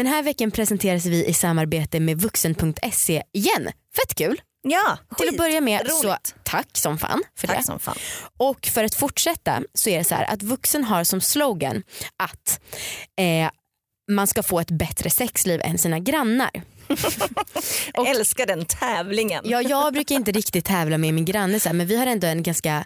Den 0.00 0.06
här 0.06 0.22
veckan 0.22 0.50
presenteras 0.50 1.06
vi 1.06 1.26
i 1.26 1.34
samarbete 1.34 2.00
med 2.00 2.20
vuxen.se 2.20 3.22
igen. 3.32 3.68
Fett 3.96 4.14
kul! 4.14 4.40
Ja, 4.62 4.98
Till 5.18 5.28
att 5.28 5.36
börja 5.36 5.60
med 5.60 5.90
så 5.90 6.16
tack 6.44 6.68
som 6.78 6.98
fan 6.98 7.22
för 7.38 7.46
Tack 7.46 7.56
det. 7.58 7.62
som 7.64 7.78
fan. 7.78 7.96
Och 8.36 8.66
för 8.66 8.84
att 8.84 8.94
fortsätta 8.94 9.62
så 9.74 9.90
är 9.90 9.98
det 9.98 10.04
så 10.04 10.14
här 10.14 10.24
att 10.32 10.42
vuxen 10.42 10.84
har 10.84 11.04
som 11.04 11.20
slogan 11.20 11.82
att 12.16 12.60
eh, 13.18 13.50
man 14.10 14.26
ska 14.26 14.42
få 14.42 14.60
ett 14.60 14.70
bättre 14.70 15.10
sexliv 15.10 15.60
än 15.64 15.78
sina 15.78 15.98
grannar. 15.98 16.50
Jag 17.94 18.08
älskar 18.08 18.46
den 18.46 18.66
tävlingen. 18.66 19.44
Ja, 19.46 19.62
jag 19.62 19.92
brukar 19.92 20.14
inte 20.14 20.32
riktigt 20.32 20.64
tävla 20.64 20.98
med 20.98 21.14
min 21.14 21.24
granne 21.24 21.60
så 21.60 21.68
här, 21.68 21.76
men 21.76 21.86
vi 21.86 21.96
har 21.96 22.06
ändå 22.06 22.26
en 22.26 22.42
ganska 22.42 22.84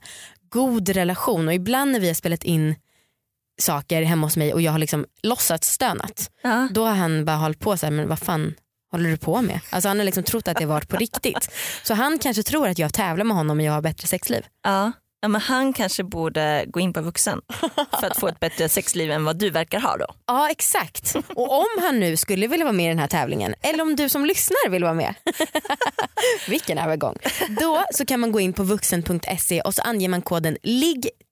god 0.49 0.89
relation 0.89 1.49
och 1.49 1.55
ibland 1.55 1.93
när 1.93 2.01
vi 2.01 2.07
har 2.07 2.15
spelat 2.15 2.45
in 2.45 2.75
saker 3.63 4.03
hemma 4.03 4.27
hos 4.27 4.37
mig 4.37 4.55
och 4.55 4.61
jag 4.63 4.73
har 4.73 4.79
liksom 4.79 5.07
låtsats 5.23 5.73
stönat 5.73 6.31
Ja. 6.43 6.69
då 6.71 6.85
har 6.85 6.95
han 6.95 7.25
bara 7.25 7.37
hållit 7.37 7.61
på 7.61 7.77
så 7.77 7.87
här, 7.87 7.91
men 7.91 8.09
vad 8.09 8.19
fan 8.19 8.55
håller 8.93 9.11
du 9.11 9.17
på 9.17 9.43
med? 9.43 9.61
Alltså 9.71 9.89
han 9.89 9.99
har 9.99 10.05
liksom 10.05 10.23
trott 10.25 10.49
att 10.49 10.57
det 10.57 10.67
varit 10.67 10.89
på 10.89 10.97
riktigt. 10.97 11.51
Så 11.83 11.95
han 11.95 12.19
kanske 12.19 12.43
tror 12.43 12.69
att 12.69 12.79
jag 12.79 12.95
tävlar 12.95 13.25
med 13.25 13.37
honom 13.37 13.59
och 13.59 13.65
jag 13.65 13.73
har 13.73 13.83
bättre 13.83 14.07
sexliv. 14.09 14.47
Ja. 14.65 14.93
Ja, 15.21 15.29
men 15.29 15.41
han 15.41 15.73
kanske 15.73 16.05
borde 16.05 16.65
gå 16.69 16.81
in 16.81 16.93
på 16.93 17.01
vuxen 17.01 17.41
för 18.01 18.07
att 18.07 18.17
få 18.21 18.29
ett 18.29 18.41
bättre 18.41 18.69
sexliv 18.69 19.11
än 19.11 19.25
vad 19.25 19.39
du 19.39 19.51
verkar 19.51 19.81
ha 19.81 19.97
då. 19.97 20.07
Ja 20.27 20.51
exakt. 20.51 21.17
Och 21.35 21.59
om 21.59 21.67
han 21.83 22.01
nu 22.01 22.17
skulle 22.17 22.47
vilja 22.47 22.65
vara 22.65 22.73
med 22.73 22.85
i 22.87 22.89
den 22.89 22.99
här 22.99 23.07
tävlingen 23.07 23.55
eller 23.61 23.83
om 23.83 23.97
du 23.97 24.09
som 24.09 24.25
lyssnar 24.25 24.71
vill 24.71 24.83
vara 24.85 24.95
med. 24.95 25.15
Vilken 26.49 26.79
övergång. 26.79 27.17
Då 27.61 27.85
så 27.91 28.07
kan 28.07 28.21
man 28.21 28.33
gå 28.33 28.41
in 28.41 28.53
på 28.53 28.63
vuxen.se 28.63 29.61
och 29.61 29.75
så 29.75 29.83
anger 29.83 30.09
man 30.09 30.23
koden 30.23 30.57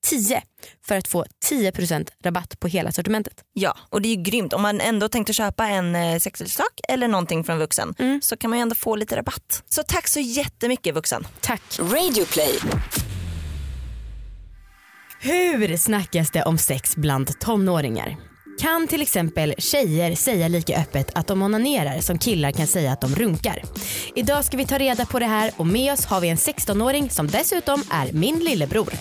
LIGG10 0.03 0.41
för 0.87 0.97
att 0.97 1.07
få 1.07 1.25
10% 1.51 2.07
rabatt 2.23 2.59
på 2.59 2.67
hela 2.67 2.91
sortimentet. 2.91 3.33
Ja, 3.53 3.77
och 3.89 4.01
det 4.01 4.07
är 4.07 4.15
ju 4.15 4.23
grymt. 4.23 4.53
Om 4.53 4.61
man 4.61 4.81
ändå 4.81 5.09
tänkte 5.09 5.33
köpa 5.33 5.67
en 5.67 5.95
eh, 5.95 6.19
sexleksak 6.19 6.79
eller 6.89 7.07
någonting 7.07 7.43
från 7.43 7.59
vuxen 7.59 7.93
så 8.21 8.37
kan 8.37 8.49
man 8.49 8.59
ju 8.59 8.61
ändå 8.61 8.75
få 8.75 8.95
lite 8.95 9.15
rabatt. 9.15 9.63
Så 9.69 9.83
tack 9.83 10.07
så 10.07 10.19
jättemycket 10.19 10.95
vuxen. 10.95 11.27
Tack. 11.41 11.61
Radioplay. 11.79 12.59
Hur 15.19 15.77
snackas 15.77 16.31
det 16.31 16.43
om 16.43 16.57
sex 16.57 16.95
bland 16.95 17.39
tonåringar? 17.39 18.17
Kan 18.59 18.87
till 18.87 19.01
exempel 19.01 19.53
tjejer 19.57 20.15
säga 20.15 20.47
lika 20.47 20.77
öppet 20.77 21.11
att 21.15 21.27
de 21.27 21.41
onanerar 21.41 21.99
som 21.99 22.17
killar 22.17 22.51
kan 22.51 22.67
säga 22.67 22.91
att 22.91 23.01
de 23.01 23.15
runkar? 23.15 23.61
Idag 24.15 24.45
ska 24.45 24.57
vi 24.57 24.65
ta 24.65 24.77
reda 24.77 25.05
på 25.05 25.19
det 25.19 25.25
här 25.25 25.51
och 25.57 25.67
med 25.67 25.93
oss 25.93 26.05
har 26.05 26.21
vi 26.21 26.29
en 26.29 26.37
16-åring 26.37 27.09
som 27.09 27.27
dessutom 27.27 27.83
är 27.91 28.11
min 28.11 28.39
lillebror. 28.39 28.93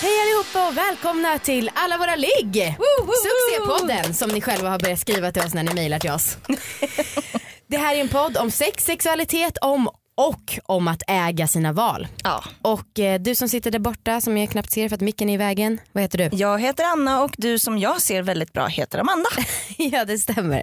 Hej 0.00 0.12
allihopa 0.22 0.68
och 0.68 0.76
välkomna 0.76 1.38
till 1.38 1.70
alla 1.74 1.98
våra 1.98 2.16
ligg! 2.16 2.74
Succépodden 3.22 4.14
som 4.14 4.30
ni 4.30 4.40
själva 4.40 4.70
har 4.70 4.78
börjat 4.78 4.98
skriva 4.98 5.32
till 5.32 5.42
oss 5.42 5.54
när 5.54 5.62
ni 5.62 5.74
mejlar 5.74 5.98
till 5.98 6.10
oss. 6.10 6.36
Det 7.66 7.76
här 7.76 7.94
är 7.94 8.00
en 8.00 8.08
podd 8.08 8.36
om 8.36 8.50
sex, 8.50 8.84
sexualitet, 8.84 9.58
om 9.60 9.88
och 10.14 10.58
om 10.64 10.88
att 10.88 11.02
äga 11.08 11.46
sina 11.46 11.72
val. 11.72 12.06
Ja. 12.24 12.44
Och 12.62 12.98
eh, 12.98 13.20
du 13.20 13.34
som 13.34 13.48
sitter 13.48 13.70
där 13.70 13.78
borta 13.78 14.20
som 14.20 14.38
jag 14.38 14.50
knappt 14.50 14.70
ser 14.72 14.88
för 14.88 14.94
att 14.96 15.00
micken 15.00 15.28
är 15.28 15.34
i 15.34 15.36
vägen, 15.36 15.80
vad 15.92 16.02
heter 16.02 16.18
du? 16.18 16.36
Jag 16.36 16.60
heter 16.60 16.84
Anna 16.84 17.22
och 17.22 17.34
du 17.38 17.58
som 17.58 17.78
jag 17.78 18.02
ser 18.02 18.22
väldigt 18.22 18.52
bra 18.52 18.66
heter 18.66 18.98
Amanda. 18.98 19.28
ja 19.76 20.04
det 20.04 20.18
stämmer. 20.18 20.62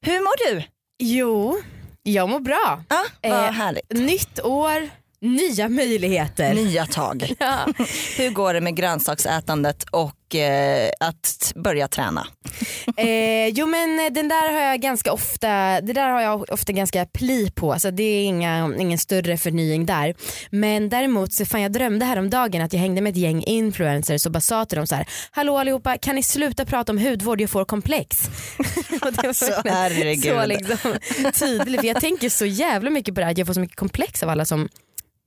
Hur 0.00 0.20
mår 0.20 0.50
du? 0.54 0.62
Jo, 0.98 1.62
jag 2.02 2.28
mår 2.28 2.40
bra. 2.40 2.82
Ja, 2.88 3.04
vad 3.22 3.32
Eh, 3.32 3.50
härligt. 3.50 3.92
Nytt 3.92 4.40
år, 4.40 4.90
nya 5.20 5.68
möjligheter. 5.68 6.54
Nya 6.54 6.86
tag. 6.86 7.32
Ja. 7.38 7.66
Hur 8.16 8.30
går 8.30 8.54
det 8.54 8.60
med 8.60 8.76
grönsaksätandet 8.76 9.82
och 9.90 10.34
eh, 10.34 10.90
att 11.00 11.52
börja 11.54 11.88
träna? 11.88 12.26
Eh, 12.96 13.46
jo 13.48 13.66
men 13.66 14.14
den 14.14 14.28
där 14.28 14.52
har 14.52 14.60
jag 14.60 14.80
ganska 14.80 15.12
ofta, 15.12 15.48
det 15.80 15.92
där 15.92 16.08
har 16.08 16.20
jag 16.20 16.52
ofta 16.52 16.72
ganska 16.72 17.06
pli 17.06 17.50
på 17.50 17.78
så 17.78 17.90
det 17.90 18.02
är 18.02 18.24
inga, 18.24 18.74
ingen 18.78 18.98
större 18.98 19.36
förnying 19.36 19.86
där. 19.86 20.14
Men 20.50 20.88
däremot 20.88 21.32
så 21.32 21.44
fan 21.46 21.62
jag 21.62 21.72
drömde 21.72 22.04
häromdagen 22.04 22.62
att 22.62 22.72
jag 22.72 22.80
hängde 22.80 23.00
med 23.00 23.10
ett 23.10 23.16
gäng 23.16 23.42
influencers 23.44 24.26
och 24.26 24.32
bara 24.32 24.40
sa 24.40 24.64
till 24.64 24.76
dem 24.78 24.86
så 24.86 24.94
här: 24.94 25.06
hallå 25.30 25.58
allihopa 25.58 25.98
kan 25.98 26.14
ni 26.14 26.22
sluta 26.22 26.64
prata 26.64 26.92
om 26.92 26.98
hudvård 26.98 27.40
jag 27.40 27.50
får 27.50 27.64
komplex. 27.64 28.20
och 29.02 29.12
det 29.12 29.26
var 29.26 29.32
Så 29.32 29.52
herregud. 29.64 30.24
så 30.24 30.46
liksom, 30.46 30.94
tydligt 31.38 31.80
för 31.80 31.86
jag 31.88 32.00
tänker 32.00 32.28
så 32.28 32.46
jävla 32.46 32.90
mycket 32.90 33.14
på 33.14 33.20
det 33.20 33.24
här 33.24 33.32
att 33.32 33.38
jag 33.38 33.46
får 33.46 33.54
så 33.54 33.60
mycket 33.60 33.76
komplex 33.76 34.22
av 34.22 34.28
alla 34.28 34.44
som 34.44 34.68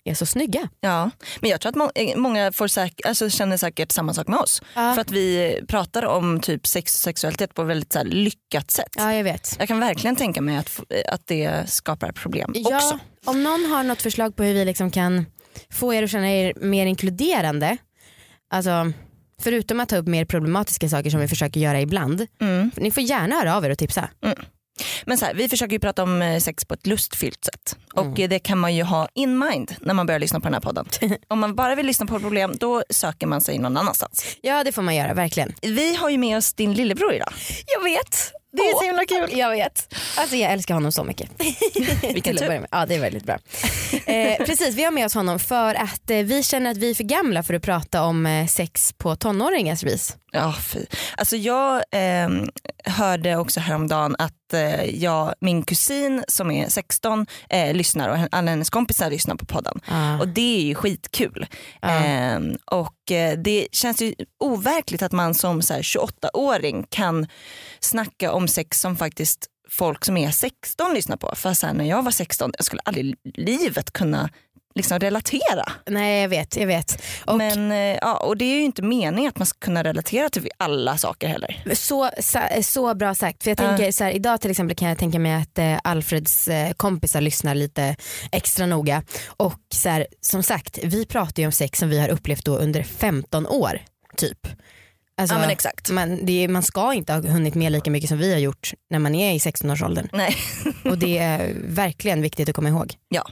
är 0.09 0.13
så 0.13 0.25
snygga. 0.25 0.67
Ja, 0.81 1.11
men 1.39 1.49
jag 1.49 1.61
tror 1.61 1.69
att 1.69 1.75
må- 1.75 1.91
eh, 1.95 2.17
många 2.17 2.51
får 2.51 2.67
säk- 2.67 3.01
alltså, 3.05 3.29
känner 3.29 3.57
säkert 3.57 3.91
samma 3.91 4.13
sak 4.13 4.27
med 4.27 4.39
oss. 4.39 4.61
Ja. 4.75 4.93
För 4.93 5.01
att 5.01 5.11
vi 5.11 5.59
pratar 5.67 6.05
om 6.05 6.39
typ 6.39 6.67
sex 6.67 6.95
och 6.95 6.99
sexualitet 6.99 7.53
på 7.53 7.61
ett 7.61 7.67
väldigt 7.67 7.93
så 7.93 7.99
här, 7.99 8.05
lyckat 8.05 8.71
sätt. 8.71 8.89
Ja 8.97 9.13
jag 9.13 9.23
vet. 9.23 9.55
Jag 9.59 9.67
kan 9.67 9.79
verkligen 9.79 10.15
tänka 10.15 10.41
mig 10.41 10.57
att, 10.57 10.79
att 11.07 11.27
det 11.27 11.69
skapar 11.69 12.11
problem 12.11 12.51
Ja, 12.55 12.75
också. 12.77 12.99
om 13.25 13.43
någon 13.43 13.65
har 13.65 13.83
något 13.83 14.01
förslag 14.01 14.35
på 14.35 14.43
hur 14.43 14.53
vi 14.53 14.65
liksom 14.65 14.91
kan 14.91 15.25
få 15.73 15.93
er 15.93 16.03
att 16.03 16.09
känna 16.11 16.31
er 16.31 16.53
mer 16.61 16.85
inkluderande, 16.85 17.77
alltså 18.53 18.91
förutom 19.41 19.79
att 19.79 19.89
ta 19.89 19.97
upp 19.97 20.07
mer 20.07 20.25
problematiska 20.25 20.89
saker 20.89 21.09
som 21.09 21.19
vi 21.19 21.27
försöker 21.27 21.59
göra 21.59 21.81
ibland, 21.81 22.27
Mm. 22.41 22.71
ni 22.77 22.91
får 22.91 23.03
gärna 23.03 23.35
höra 23.35 23.55
av 23.57 23.65
er 23.65 23.69
och 23.69 23.77
tipsa. 23.77 24.09
Men 25.09 25.17
så 25.17 25.25
här, 25.25 25.33
vi 25.33 25.49
försöker 25.49 25.73
ju 25.73 25.79
prata 25.79 26.03
om 26.03 26.21
eh, 26.21 26.39
sex 26.39 26.65
på 26.65 26.73
ett 26.73 26.87
lustfyllt 26.87 27.45
sätt. 27.45 27.77
Mm. 27.97 28.11
Och 28.11 28.19
eh, 28.19 28.29
det 28.29 28.39
kan 28.39 28.57
man 28.57 28.75
ju 28.75 28.83
ha 28.83 29.07
in 29.13 29.39
mind 29.39 29.75
när 29.81 29.93
man 29.93 30.05
börjar 30.05 30.19
lyssna 30.19 30.39
på 30.39 30.43
den 30.43 30.53
här 30.53 30.61
podden. 30.61 30.85
om 31.27 31.39
man 31.39 31.55
bara 31.55 31.75
vill 31.75 31.85
lyssna 31.85 32.05
på 32.05 32.19
problem 32.19 32.57
då 32.59 32.83
söker 32.89 33.27
man 33.27 33.41
sig 33.41 33.57
någon 33.57 33.77
annanstans. 33.77 34.37
Ja 34.41 34.63
det 34.63 34.71
får 34.71 34.81
man 34.81 34.95
göra, 34.95 35.13
verkligen. 35.13 35.53
Vi 35.61 35.95
har 35.95 36.09
ju 36.09 36.17
med 36.17 36.37
oss 36.37 36.53
din 36.53 36.73
lillebror 36.73 37.13
idag. 37.13 37.33
Jag 37.75 37.83
vet. 37.83 38.33
Det 38.51 38.61
är 38.61 38.79
så 38.79 38.85
himla 38.85 39.05
kul. 39.05 39.39
Jag 39.39 39.51
vet. 39.51 39.95
Alltså 40.17 40.35
jag 40.35 40.51
älskar 40.51 40.73
honom 40.73 40.91
så 40.91 41.03
mycket. 41.03 41.29
Vilken 42.13 42.37
tur. 42.37 42.67
Ja 42.71 42.85
det 42.85 42.95
är 42.95 42.99
väldigt 42.99 43.23
bra. 43.23 43.37
Eh, 44.05 44.45
precis 44.45 44.75
vi 44.75 44.83
har 44.83 44.91
med 44.91 45.05
oss 45.05 45.13
honom 45.13 45.39
för 45.39 45.75
att 45.75 46.09
eh, 46.09 46.17
vi 46.17 46.43
känner 46.43 46.71
att 46.71 46.77
vi 46.77 46.89
är 46.89 46.95
för 46.95 47.03
gamla 47.03 47.43
för 47.43 47.53
att 47.53 47.63
prata 47.63 48.03
om 48.03 48.25
eh, 48.25 48.47
sex 48.47 48.93
på 48.97 49.15
tonåringars 49.15 49.83
vis. 49.83 50.17
Ja, 50.31 50.55
fy. 50.61 50.85
Alltså 51.17 51.35
jag 51.35 51.83
ehm, 51.91 52.49
hörde 52.85 53.35
också 53.35 53.59
häromdagen 53.59 54.15
att 54.19 54.53
eh, 54.53 54.83
jag, 55.03 55.33
min 55.41 55.63
kusin 55.63 56.23
som 56.27 56.51
är 56.51 56.69
16 56.69 57.25
eh, 57.49 57.73
lyssnar 57.73 58.09
och 58.09 58.27
alla 58.31 58.51
hennes 58.51 58.69
kompisar 58.69 59.09
lyssnar 59.09 59.35
på 59.35 59.45
podden. 59.45 59.79
Ah. 59.87 60.19
Och 60.19 60.27
det 60.27 60.57
är 60.57 60.61
ju 60.61 60.75
skitkul. 60.75 61.47
Ehm, 61.81 62.57
och 62.65 63.11
eh, 63.11 63.37
det 63.37 63.67
känns 63.71 64.01
ju 64.01 64.13
overkligt 64.39 65.01
att 65.01 65.11
man 65.11 65.33
som 65.33 65.61
så 65.61 65.73
här, 65.73 65.81
28-åring 65.81 66.85
kan 66.89 67.27
snacka 67.79 68.31
om 68.31 68.47
sex 68.47 68.81
som 68.81 68.97
faktiskt 68.97 69.47
folk 69.69 70.05
som 70.05 70.17
är 70.17 70.31
16 70.31 70.93
lyssnar 70.93 71.17
på. 71.17 71.35
För 71.35 71.53
så 71.53 71.67
här, 71.67 71.73
när 71.73 71.85
jag 71.85 72.03
var 72.03 72.11
16, 72.11 72.51
jag 72.57 72.65
skulle 72.65 72.81
aldrig 72.85 73.05
i 73.05 73.15
livet 73.41 73.93
kunna 73.93 74.29
liksom 74.79 74.99
relatera. 74.99 75.63
Nej 75.89 76.21
jag 76.21 76.29
vet, 76.29 76.55
jag 76.57 76.67
vet. 76.67 77.01
Och 77.25 77.37
Men, 77.37 77.71
eh, 77.71 77.77
ja, 77.77 78.17
och 78.17 78.37
det 78.37 78.45
är 78.45 78.55
ju 78.55 78.63
inte 78.63 78.81
meningen 78.81 79.29
att 79.29 79.37
man 79.37 79.45
ska 79.45 79.57
kunna 79.59 79.83
relatera 79.83 80.29
till 80.29 80.49
alla 80.57 80.97
saker 80.97 81.27
heller. 81.27 81.63
Så, 81.75 82.09
sa- 82.19 82.61
så 82.63 82.95
bra 82.95 83.15
sagt. 83.15 83.43
För 83.43 83.51
jag 83.51 83.59
Ja. 83.59 83.67
tänker 83.77 83.91
så 83.91 84.03
här, 84.03 84.11
idag 84.11 84.41
till 84.41 84.51
exempel 84.51 84.77
kan 84.77 84.89
jag 84.89 84.97
tänka 84.97 85.19
mig 85.19 85.33
att 85.33 85.57
eh, 85.59 85.77
Alfreds 85.83 86.47
eh, 86.47 86.71
kompisar 86.73 87.21
lyssnar 87.21 87.55
lite 87.55 87.95
extra 88.31 88.65
noga. 88.65 89.03
Och 89.27 89.59
så 89.73 89.89
här, 89.89 90.07
som 90.21 90.43
sagt, 90.43 90.79
vi 90.83 91.05
pratar 91.05 91.41
ju 91.43 91.45
om 91.45 91.51
sex 91.51 91.79
som 91.79 91.89
vi 91.89 91.99
har 91.99 92.09
upplevt 92.09 92.45
då 92.45 92.57
under 92.57 92.83
15 92.83 93.47
år. 93.47 93.81
Typ. 94.17 94.47
Alltså, 95.17 95.35
Ja, 95.35 95.39
men 95.41 95.49
exakt. 95.49 95.89
Man, 95.89 96.25
det 96.25 96.47
man 96.47 96.63
ska 96.63 96.93
inte 96.93 97.13
ha 97.13 97.21
hunnit 97.21 97.55
med 97.55 97.71
lika 97.71 97.91
mycket 97.91 98.09
som 98.09 98.17
vi 98.17 98.31
har 98.33 98.39
gjort 98.39 98.73
när 98.89 98.99
man 98.99 99.15
är 99.15 99.33
i 99.33 99.37
16-årsåldern. 99.37 100.09
Nej. 100.13 100.35
Och 100.85 100.97
det 100.97 101.17
är 101.17 101.53
verkligen 101.67 102.21
viktigt 102.21 102.49
att 102.49 102.55
komma 102.55 102.69
ihåg. 102.69 102.93
Ja. 103.09 103.29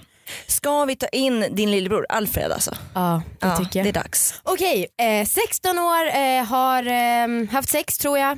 Ska 0.48 0.86
vi 0.86 0.96
ta 0.96 1.08
in 1.08 1.46
din 1.56 1.72
lillebror 1.72 2.06
Alfred 2.10 2.52
alltså? 2.52 2.78
Ja, 2.94 3.22
det 3.40 3.48
ja, 3.48 3.58
tycker 3.58 3.80
jag. 3.80 3.86
det 3.86 3.90
är 4.00 4.04
dags. 4.04 4.34
Okej, 4.44 4.88
eh, 5.22 5.28
16 5.28 5.80
år, 5.80 6.08
eh, 6.08 6.44
har 6.46 6.84
eh, 6.88 7.50
haft 7.52 7.70
sex 7.70 7.98
tror 7.98 8.18
jag. 8.20 8.38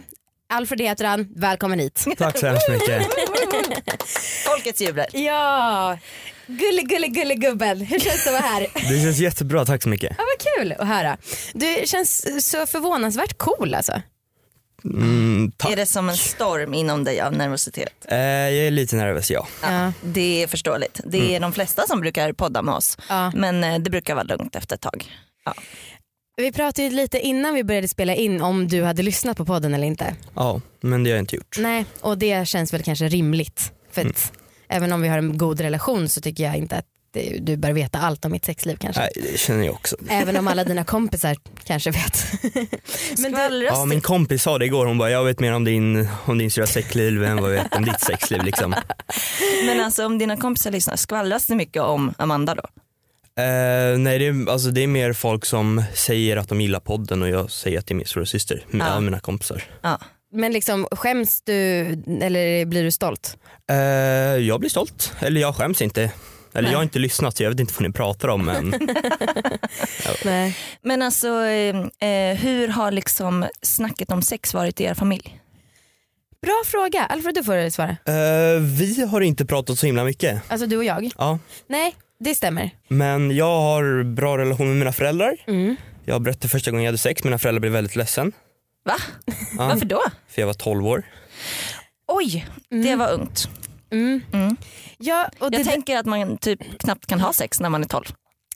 Alfred 0.54 0.82
heter 0.82 1.06
han, 1.06 1.28
välkommen 1.36 1.80
hit. 1.80 2.06
Tack 2.18 2.38
så 2.38 2.48
hemskt 2.48 2.70
mycket. 2.70 3.04
Folkets 4.46 4.82
jublar. 4.82 5.06
Ja, 5.14 5.98
gulle 6.48 6.82
gulle 6.82 7.08
gulle 7.08 7.36
gubben. 7.36 7.82
Hur 7.82 8.00
känns 8.00 8.24
det 8.24 8.30
att 8.38 8.44
vara 8.44 8.52
här? 8.52 8.68
Det 8.90 9.02
känns 9.02 9.18
jättebra, 9.20 9.66
tack 9.66 9.84
så 9.84 9.90
mycket. 9.90 10.16
Ja, 10.18 10.24
vad 10.24 10.54
kul 10.56 10.76
att 10.80 10.88
höra. 10.88 11.18
Du 11.54 11.84
känns 11.86 12.26
så 12.50 12.66
förvånansvärt 12.66 13.38
cool 13.38 13.76
alltså. 13.76 14.02
Mm. 14.86 15.52
Är 15.72 15.76
det 15.76 15.86
som 15.86 16.10
en 16.10 16.18
storm 16.18 16.74
inom 16.74 17.04
dig 17.04 17.22
av 17.22 17.34
nervositet? 17.34 17.94
Eh, 18.06 18.18
jag 18.18 18.68
är 18.68 18.72
lite 18.72 18.96
nervös 18.96 19.32
ja. 19.32 19.48
Ja. 19.64 19.94
Det 20.02 20.44
är 20.44 20.48
förståeligt. 20.48 21.00
Det 21.06 21.36
är 21.36 21.40
de 21.40 21.54
flesta 21.54 21.88
som 21.88 22.02
brukar 22.02 22.34
podda 22.34 22.62
med 22.62 22.74
oss. 22.74 22.98
Ja. 23.10 23.32
Men 23.36 23.64
eh, 23.64 23.80
det 23.80 23.90
brukar 23.90 24.16
vara 24.16 24.24
lugnt 24.24 24.56
efter 24.56 24.76
ett 24.76 24.82
tag. 24.82 25.06
Ja. 25.46 25.54
Vi 26.38 26.52
pratade 26.52 26.88
ju 26.88 26.96
lite 26.96 27.20
innan 27.20 27.54
vi 27.54 27.64
började 27.64 27.88
spela 27.88 28.16
in 28.16 28.42
om 28.42 28.68
du 28.68 28.84
hade 28.84 29.04
lyssnat 29.04 29.38
på 29.38 29.46
podden 29.46 29.74
eller 29.74 29.88
inte. 29.88 30.16
Ja, 30.34 30.62
men 30.82 31.04
det 31.04 31.10
har 31.10 31.16
jag 31.16 31.22
inte 31.22 31.36
gjort. 31.36 31.56
Nej, 31.60 31.86
och 32.02 32.18
det 32.18 32.48
känns 32.48 32.74
väl 32.74 32.84
kanske 32.84 33.08
rimligt. 33.08 33.72
För 33.92 34.06
att 34.06 34.32
även 34.70 34.92
om 34.92 35.02
vi 35.02 35.08
har 35.08 35.18
en 35.18 35.38
god 35.38 35.62
relation 35.62 36.10
så 36.10 36.22
tycker 36.22 36.44
jag 36.44 36.56
inte 36.56 36.76
att 36.76 36.86
det, 37.12 37.38
du 37.42 37.58
bör 37.58 37.72
veta 37.72 38.00
allt 38.00 38.26
om 38.26 38.32
mitt 38.32 38.46
sexliv 38.46 38.78
kanske. 38.80 39.02
Nej 39.02 39.10
det 39.16 39.40
känner 39.40 39.66
jag 39.66 39.74
också. 39.76 39.96
Även 40.10 40.38
om 40.38 40.48
alla 40.48 40.64
dina 40.64 40.84
kompisar 40.84 41.38
kanske 41.64 41.92
vet. 41.92 42.26
Men 43.18 43.32
du, 43.52 43.66
Ja 43.66 43.86
min 43.86 44.02
kompis 44.02 44.44
sa 44.44 44.58
det 44.58 44.66
igår, 44.66 44.86
hon 44.86 44.98
bara 44.98 45.10
jag 45.10 45.24
vet 45.24 45.40
mer 45.40 45.54
om 45.54 45.64
din, 45.64 46.08
om 46.26 46.38
din 46.38 46.52
stora 46.52 46.68
sexliv 46.68 47.24
än 47.24 47.42
vad 47.42 47.56
jag 47.56 47.64
vet 47.64 47.76
om 47.76 47.86
ditt 47.86 48.02
sexliv 48.02 48.44
liksom. 48.44 48.76
Men 49.66 49.80
alltså 49.80 50.06
om 50.06 50.18
dina 50.18 50.38
kompisar 50.38 50.72
lyssnar, 50.72 50.96
skvallras 50.96 51.48
det 51.48 51.56
mycket 51.56 51.82
om 51.82 52.14
Amanda 52.18 52.56
då? 52.56 52.64
Eh, 53.42 53.98
nej 53.98 54.20
det 54.20 54.26
är, 54.28 54.50
alltså, 54.50 54.72
det 54.72 54.84
är 54.84 54.88
mer 54.88 55.14
folk 55.14 55.46
som 55.46 55.84
säger 55.94 56.38
att 56.38 56.50
de 56.50 56.62
gillar 56.62 56.80
podden 56.80 57.22
och 57.22 57.30
jag 57.30 57.52
säger 57.52 57.80
att 57.80 57.88
det 57.88 57.94
är 57.94 57.96
min 57.96 58.06
stora 58.06 58.26
syster. 58.26 58.66
Ja. 58.72 58.96
Av 58.96 59.04
mina 59.04 59.20
kompisar. 59.20 59.64
Ja. 59.82 60.00
men 60.32 60.52
liksom 60.52 60.88
skäms 60.92 61.42
du 61.42 61.54
eller 62.22 62.66
blir 62.66 62.84
du 62.84 62.92
stolt? 62.92 63.38
Eh, 63.70 63.78
jag 64.38 64.60
blir 64.60 64.70
stolt, 64.70 65.14
eller 65.20 65.42
jag 65.42 65.56
skäms 65.56 65.82
inte. 65.82 66.12
Eller 66.54 66.62
Nej. 66.62 66.72
jag 66.72 66.78
har 66.78 66.84
inte 66.84 67.00
lyssnat 67.00 67.38
så 67.38 67.44
jag 67.44 67.50
vet 67.50 67.60
inte 67.60 67.74
vad 67.74 67.84
ni 67.84 67.92
pratar 67.94 68.28
om 68.28 68.46
men 68.46 68.70
Nej. 70.26 70.58
Men 70.82 71.02
alltså 71.02 71.28
eh, 71.28 71.76
eh, 72.10 72.38
hur 72.38 72.68
har 72.68 72.92
liksom 72.92 73.46
snacket 73.62 74.12
om 74.12 74.22
sex 74.22 74.54
varit 74.54 74.82
i 74.82 74.84
er 74.84 74.94
familj? 74.94 75.40
Bra 76.42 76.62
fråga, 76.66 77.06
Alfred 77.06 77.36
du 77.36 77.44
får 77.44 77.70
svara. 77.70 77.90
eh, 77.90 78.62
vi 78.62 79.06
har 79.06 79.22
inte 79.22 79.46
pratat 79.46 79.80
så 79.80 79.86
himla 79.86 80.04
mycket. 80.04 80.42
Alltså 80.48 80.68
du 80.68 80.78
och 80.78 80.84
jag? 80.84 81.12
Ja. 81.18 81.40
Nej 81.68 81.96
det 82.20 82.36
stämmer. 82.36 82.70
Men 82.88 83.36
jag 83.36 83.60
har 83.62 84.04
bra 84.04 84.38
relation 84.38 84.68
med 84.68 84.78
mina 84.78 84.94
föräldrar. 84.94 85.36
Mm. 85.48 85.76
Jag 86.06 86.22
berättade 86.22 86.48
första 86.50 86.72
gången 86.72 86.84
jag 86.84 86.88
hade 86.90 86.98
sex, 86.98 87.24
mina 87.24 87.38
föräldrar 87.38 87.60
blev 87.60 87.72
väldigt 87.74 87.96
ledsen. 87.96 88.32
Va? 88.86 88.96
Ja, 89.26 89.68
Varför 89.68 89.86
då? 89.86 90.02
För 90.30 90.42
jag 90.42 90.48
var 90.48 90.54
12 90.54 90.88
år. 90.88 91.04
Oj, 92.08 92.46
det 92.70 92.96
var 92.96 93.12
ungt. 93.12 93.50
Mm. 93.92 94.22
Mm. 94.34 94.58
Ja, 94.98 95.30
och 95.40 95.52
det 95.52 95.58
Jag 95.58 95.68
tänker 95.68 95.98
att 95.98 96.06
man 96.06 96.38
typ 96.38 96.60
knappt 96.80 97.06
kan 97.06 97.20
ha 97.22 97.34
sex 97.34 97.60
när 97.60 97.70
man 97.70 97.84
är 97.84 97.88
12. 97.88 98.06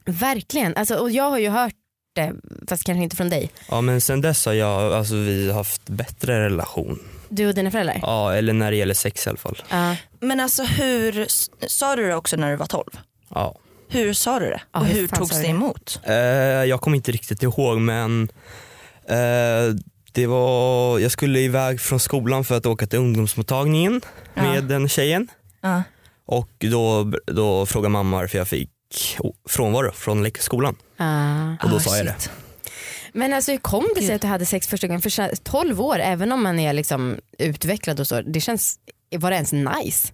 Verkligen, 0.05 0.75
alltså, 0.75 0.95
och 0.95 1.11
jag 1.11 1.29
har 1.29 1.37
ju 1.39 1.49
hört 1.49 1.73
det, 2.15 2.33
fast 2.67 2.83
kanske 2.83 3.03
inte 3.03 3.15
från 3.15 3.29
dig. 3.29 3.51
Ja 3.69 3.81
men 3.81 4.01
sen 4.01 4.21
dess 4.21 4.45
har 4.45 4.53
jag, 4.53 4.93
alltså 4.93 5.15
vi 5.15 5.47
har 5.47 5.57
haft 5.57 5.89
bättre 5.89 6.45
relation. 6.45 6.99
Du 7.29 7.47
och 7.47 7.55
dina 7.55 7.71
föräldrar? 7.71 7.99
Ja 8.01 8.33
eller 8.33 8.53
när 8.53 8.71
det 8.71 8.77
gäller 8.77 8.93
sex 8.93 9.27
i 9.27 9.29
alla 9.29 9.37
fall. 9.37 9.63
Ja. 9.69 9.95
Men 10.19 10.39
alltså 10.39 10.63
hur, 10.63 11.27
sa 11.67 11.95
du 11.95 12.07
det 12.07 12.15
också 12.15 12.35
när 12.35 12.51
du 12.51 12.55
var 12.57 12.65
12? 12.65 12.89
Ja. 13.29 13.55
Hur 13.89 14.13
sa 14.13 14.39
du 14.39 14.45
det? 14.45 14.61
Ja, 14.71 14.79
och 14.79 14.85
hur 14.85 14.99
hur 14.99 15.07
togs 15.07 15.31
det 15.31 15.41
det? 15.41 15.47
emot? 15.47 15.99
Eh, 16.03 16.15
jag 16.15 16.81
kommer 16.81 16.97
inte 16.97 17.11
riktigt 17.11 17.43
ihåg 17.43 17.79
men 17.79 18.29
eh, 19.07 19.75
det 20.13 20.27
var, 20.27 20.99
jag 20.99 21.11
skulle 21.11 21.39
iväg 21.39 21.81
från 21.81 21.99
skolan 21.99 22.43
för 22.45 22.57
att 22.57 22.65
åka 22.65 22.87
till 22.87 22.99
ungdomsmottagningen 22.99 24.01
Ja. 24.33 24.43
med 24.43 24.63
den 24.63 24.89
tjejen. 24.89 25.27
Ja. 25.61 25.83
Och 26.25 26.49
då, 26.59 27.11
då 27.27 27.65
frågade 27.65 27.89
mamma 27.89 28.17
varför 28.17 28.37
jag 28.37 28.47
fick 28.47 28.69
frånvaro 29.49 29.91
från 29.91 30.31
skolan. 30.39 30.75
Ah. 30.97 31.51
Och 31.63 31.69
då 31.69 31.75
Ah, 31.75 31.79
sa 31.79 31.97
jag 31.97 32.05
det. 32.05 32.29
Men 33.13 33.33
alltså 33.33 33.51
hur 33.51 33.57
kom 33.57 33.85
det 33.95 34.01
sig 34.01 34.15
att 34.15 34.21
du 34.21 34.27
hade 34.27 34.45
sex 34.45 34.67
första 34.67 34.87
gången? 34.87 35.01
För 35.01 35.09
så- 35.09 35.29
12 35.43 35.81
år, 35.81 35.99
även 35.99 36.31
om 36.31 36.43
man 36.43 36.59
är 36.59 36.73
liksom 36.73 37.17
utvecklad 37.39 37.99
och 37.99 38.07
så, 38.07 38.21
det 38.21 38.41
känns, 38.41 38.75
var 39.17 39.29
det 39.29 39.35
ens 39.35 39.51
nice? 39.53 40.07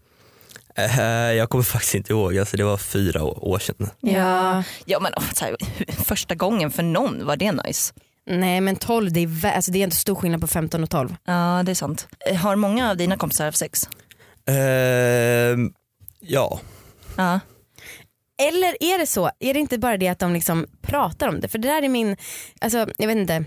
Eh, 0.75 1.02
jag 1.34 1.50
kommer 1.50 1.63
faktiskt 1.63 1.95
inte 1.95 2.13
ihåg, 2.13 2.38
alltså 2.38 2.57
det 2.57 2.63
var 2.63 2.78
fyra 2.78 3.24
år, 3.24 3.60
sedan. 3.60 3.90
Ja. 4.00 4.63
ja 4.86 5.00
men 5.00 5.13
oh, 5.16 5.24
här, 5.42 5.56
första 6.06 6.36
gången 6.36 6.72
för 6.72 6.84
någon 6.84 7.25
var 7.25 7.36
det 7.36 7.52
nice. 7.52 7.94
Nej 8.30 8.62
men 8.62 8.76
12, 8.76 9.12
det 9.14 9.20
är, 9.20 9.28
vä- 9.28 9.56
alltså, 9.56 9.72
det 9.72 9.80
är 9.80 9.84
inte 9.84 9.96
stor 9.96 10.16
skillnad 10.16 10.42
på 10.42 10.48
15 10.48 10.84
och 10.84 10.90
12. 10.90 11.16
Ja 11.26 11.62
det 11.66 11.72
är 11.72 11.76
sant. 11.76 12.08
Eh, 12.31 12.36
Har 12.38 12.56
många 12.56 12.90
av 12.90 12.98
dina 12.98 13.18
kompisar 13.18 13.46
haft 13.46 13.58
sex? 13.58 13.90
Eh, 14.50 15.58
ja, 16.20 16.60
Ja. 17.18 17.40
Eller 18.42 18.84
är 18.84 18.98
det 19.00 19.08
så, 19.08 19.31
är 19.40 19.54
det 19.54 19.60
inte 19.60 19.78
bara 19.78 19.98
det 19.98 20.08
att 20.08 20.20
de 20.20 20.34
liksom 20.34 20.66
pratar 20.81 21.28
om 21.28 21.40
det? 21.40 21.48
För 21.48 21.58
det 21.58 21.68
där 21.68 21.84
är 21.84 21.90
min, 21.90 22.18
alltså 22.62 22.78
jag 22.98 23.08
vet 23.08 23.18
inte, 23.18 23.44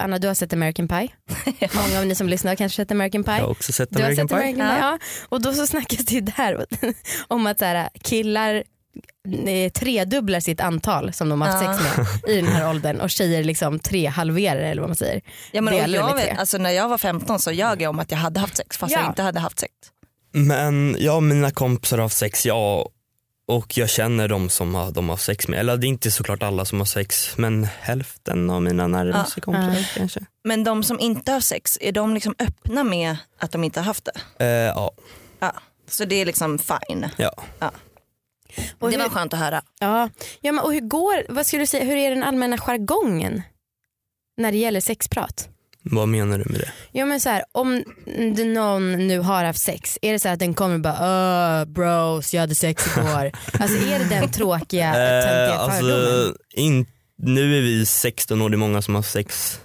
Anna 0.00 0.18
du 0.18 0.28
har 0.28 0.34
sett 0.34 0.52
American 0.52 0.88
Pie? 0.88 1.08
Många 1.74 1.98
av 1.98 2.06
ni 2.06 2.14
som 2.14 2.28
lyssnar 2.28 2.50
har 2.50 2.56
kanske 2.56 2.76
sett 2.76 2.90
American 2.90 3.24
Pie? 3.24 3.34
jag 3.36 3.42
har 3.42 3.50
också 3.50 3.72
sett 3.72 3.90
Du 3.90 3.98
har 3.98 4.04
American 4.04 4.28
sett 4.28 4.36
Pie. 4.38 4.42
American 4.42 4.68
Pie? 4.68 4.78
Ja. 4.86 4.90
Ja. 4.92 4.98
Och 5.28 5.42
då 5.42 5.52
så 5.52 5.66
snackas 5.66 5.98
det 6.04 6.14
ju 6.14 6.20
där 6.20 6.66
om 7.28 7.46
att 7.46 7.58
så 7.58 7.64
här, 7.64 7.88
killar 8.02 8.62
tredubblar 9.74 10.40
sitt 10.40 10.60
antal 10.60 11.12
som 11.12 11.28
de 11.28 11.40
har 11.40 11.48
haft 11.48 11.64
Ja. 11.64 11.74
sex 11.74 11.96
med 12.26 12.32
i 12.34 12.40
den 12.40 12.46
här 12.52 12.68
åldern 12.70 13.00
och 13.00 13.10
tjejer 13.10 13.44
liksom 13.44 13.78
tre 13.78 14.06
halverar 14.06 14.60
eller 14.60 14.82
vad 14.82 14.88
man 14.88 14.96
säger. 14.96 15.20
Ja, 15.52 15.60
men, 15.62 15.74
Delar 15.74 15.98
jag 15.98 16.14
vet, 16.14 16.38
alltså, 16.38 16.58
när 16.58 16.70
jag 16.70 16.88
var 16.88 16.98
15 16.98 17.38
så 17.38 17.52
ljög 17.52 17.82
jag 17.82 17.90
om 17.90 17.98
att 17.98 18.10
jag 18.10 18.18
hade 18.18 18.40
haft 18.40 18.56
sex 18.56 18.76
fast 18.78 18.92
Ja. 18.92 19.00
jag 19.00 19.10
inte 19.10 19.22
hade 19.22 19.40
haft 19.40 19.58
sex. 19.58 19.72
Men 20.32 20.96
jag 20.98 21.16
och 21.16 21.22
mina 21.22 21.50
kompisar 21.50 21.96
har 21.98 22.02
haft 22.04 22.16
sex, 22.16 22.46
ja. 22.46 22.88
Och 23.48 23.78
jag 23.78 23.88
känner 23.90 24.28
de 24.28 24.48
som 24.48 24.74
har, 24.74 24.90
de 24.90 25.08
har 25.08 25.16
sex 25.16 25.48
med. 25.48 25.60
Eller 25.60 25.76
det 25.76 25.86
är 25.86 25.88
inte 25.88 26.10
såklart 26.10 26.42
alla 26.42 26.64
som 26.64 26.78
har 26.78 26.84
sex 26.86 27.36
men 27.38 27.64
hälften 27.80 28.50
av 28.50 28.62
mina 28.62 28.86
närmaste 28.86 29.40
kompisar 29.40 29.86
kanske. 29.96 30.20
Men 30.44 30.64
de 30.64 30.82
som 30.82 31.00
inte 31.00 31.32
har 31.32 31.40
sex, 31.40 31.78
är 31.80 31.92
de 31.92 32.14
liksom 32.14 32.34
öppna 32.38 32.84
med 32.84 33.16
att 33.38 33.52
de 33.52 33.64
inte 33.64 33.80
har 33.80 33.84
haft 33.84 34.04
det? 34.38 34.44
Eh, 34.44 34.50
ja, 34.50 34.90
Ja. 35.40 35.52
Så 35.88 36.04
det 36.04 36.14
är 36.20 36.26
liksom 36.26 36.58
fine. 36.58 37.06
ja. 37.16 37.32
Och 38.78 38.90
det 38.90 38.96
hur, 38.96 39.02
var 39.02 39.10
skönt 39.10 39.34
att 39.34 39.40
höra. 39.40 39.62
ja, 39.80 40.08
ja, 40.40 40.52
men 40.52 40.64
och 40.64 40.72
hur 40.72 40.80
går, 40.80 41.26
vad 41.32 41.46
skulle 41.46 41.62
du 41.62 41.66
säga, 41.66 41.84
hur 41.84 41.96
är 41.96 42.10
den 42.10 42.22
allmänna 42.22 42.58
jargongen 42.58 43.42
när 44.36 44.52
det 44.52 44.58
gäller 44.58 44.80
sexprat? 44.80 45.48
Vad 45.90 46.08
menar 46.08 46.38
du 46.38 46.44
med 46.44 46.60
det? 46.60 46.70
Ja 46.92 47.04
men 47.06 47.20
så 47.20 47.28
här, 47.28 47.44
om 47.52 47.84
någon 48.54 49.06
nu 49.06 49.18
har 49.18 49.44
haft 49.44 49.58
sex, 49.62 49.98
är 50.02 50.12
det 50.12 50.18
så 50.20 50.28
här 50.28 50.32
att 50.32 50.38
den 50.40 50.54
kommer 50.54 50.78
bara 50.78 51.60
uh, 51.60 51.64
bros 51.68 52.34
jag 52.34 52.40
hade 52.40 52.54
sex 52.54 52.86
igår. 52.96 53.32
alltså 53.60 53.76
är 53.88 53.98
det 53.98 54.04
den 54.04 54.30
tråkiga 54.30 54.92
töntiga 54.92 55.54
Eh, 55.54 55.70
fördomen? 55.70 56.18
alltså, 56.18 56.34
in, 56.50 56.86
nu 57.18 57.58
är 57.58 57.62
vi 57.62 57.86
16 57.86 58.42
år, 58.42 58.48
det 58.50 58.54
är 58.54 58.58
många 58.58 58.82
som 58.82 58.94
har 58.94 59.02
sex. 59.02 59.60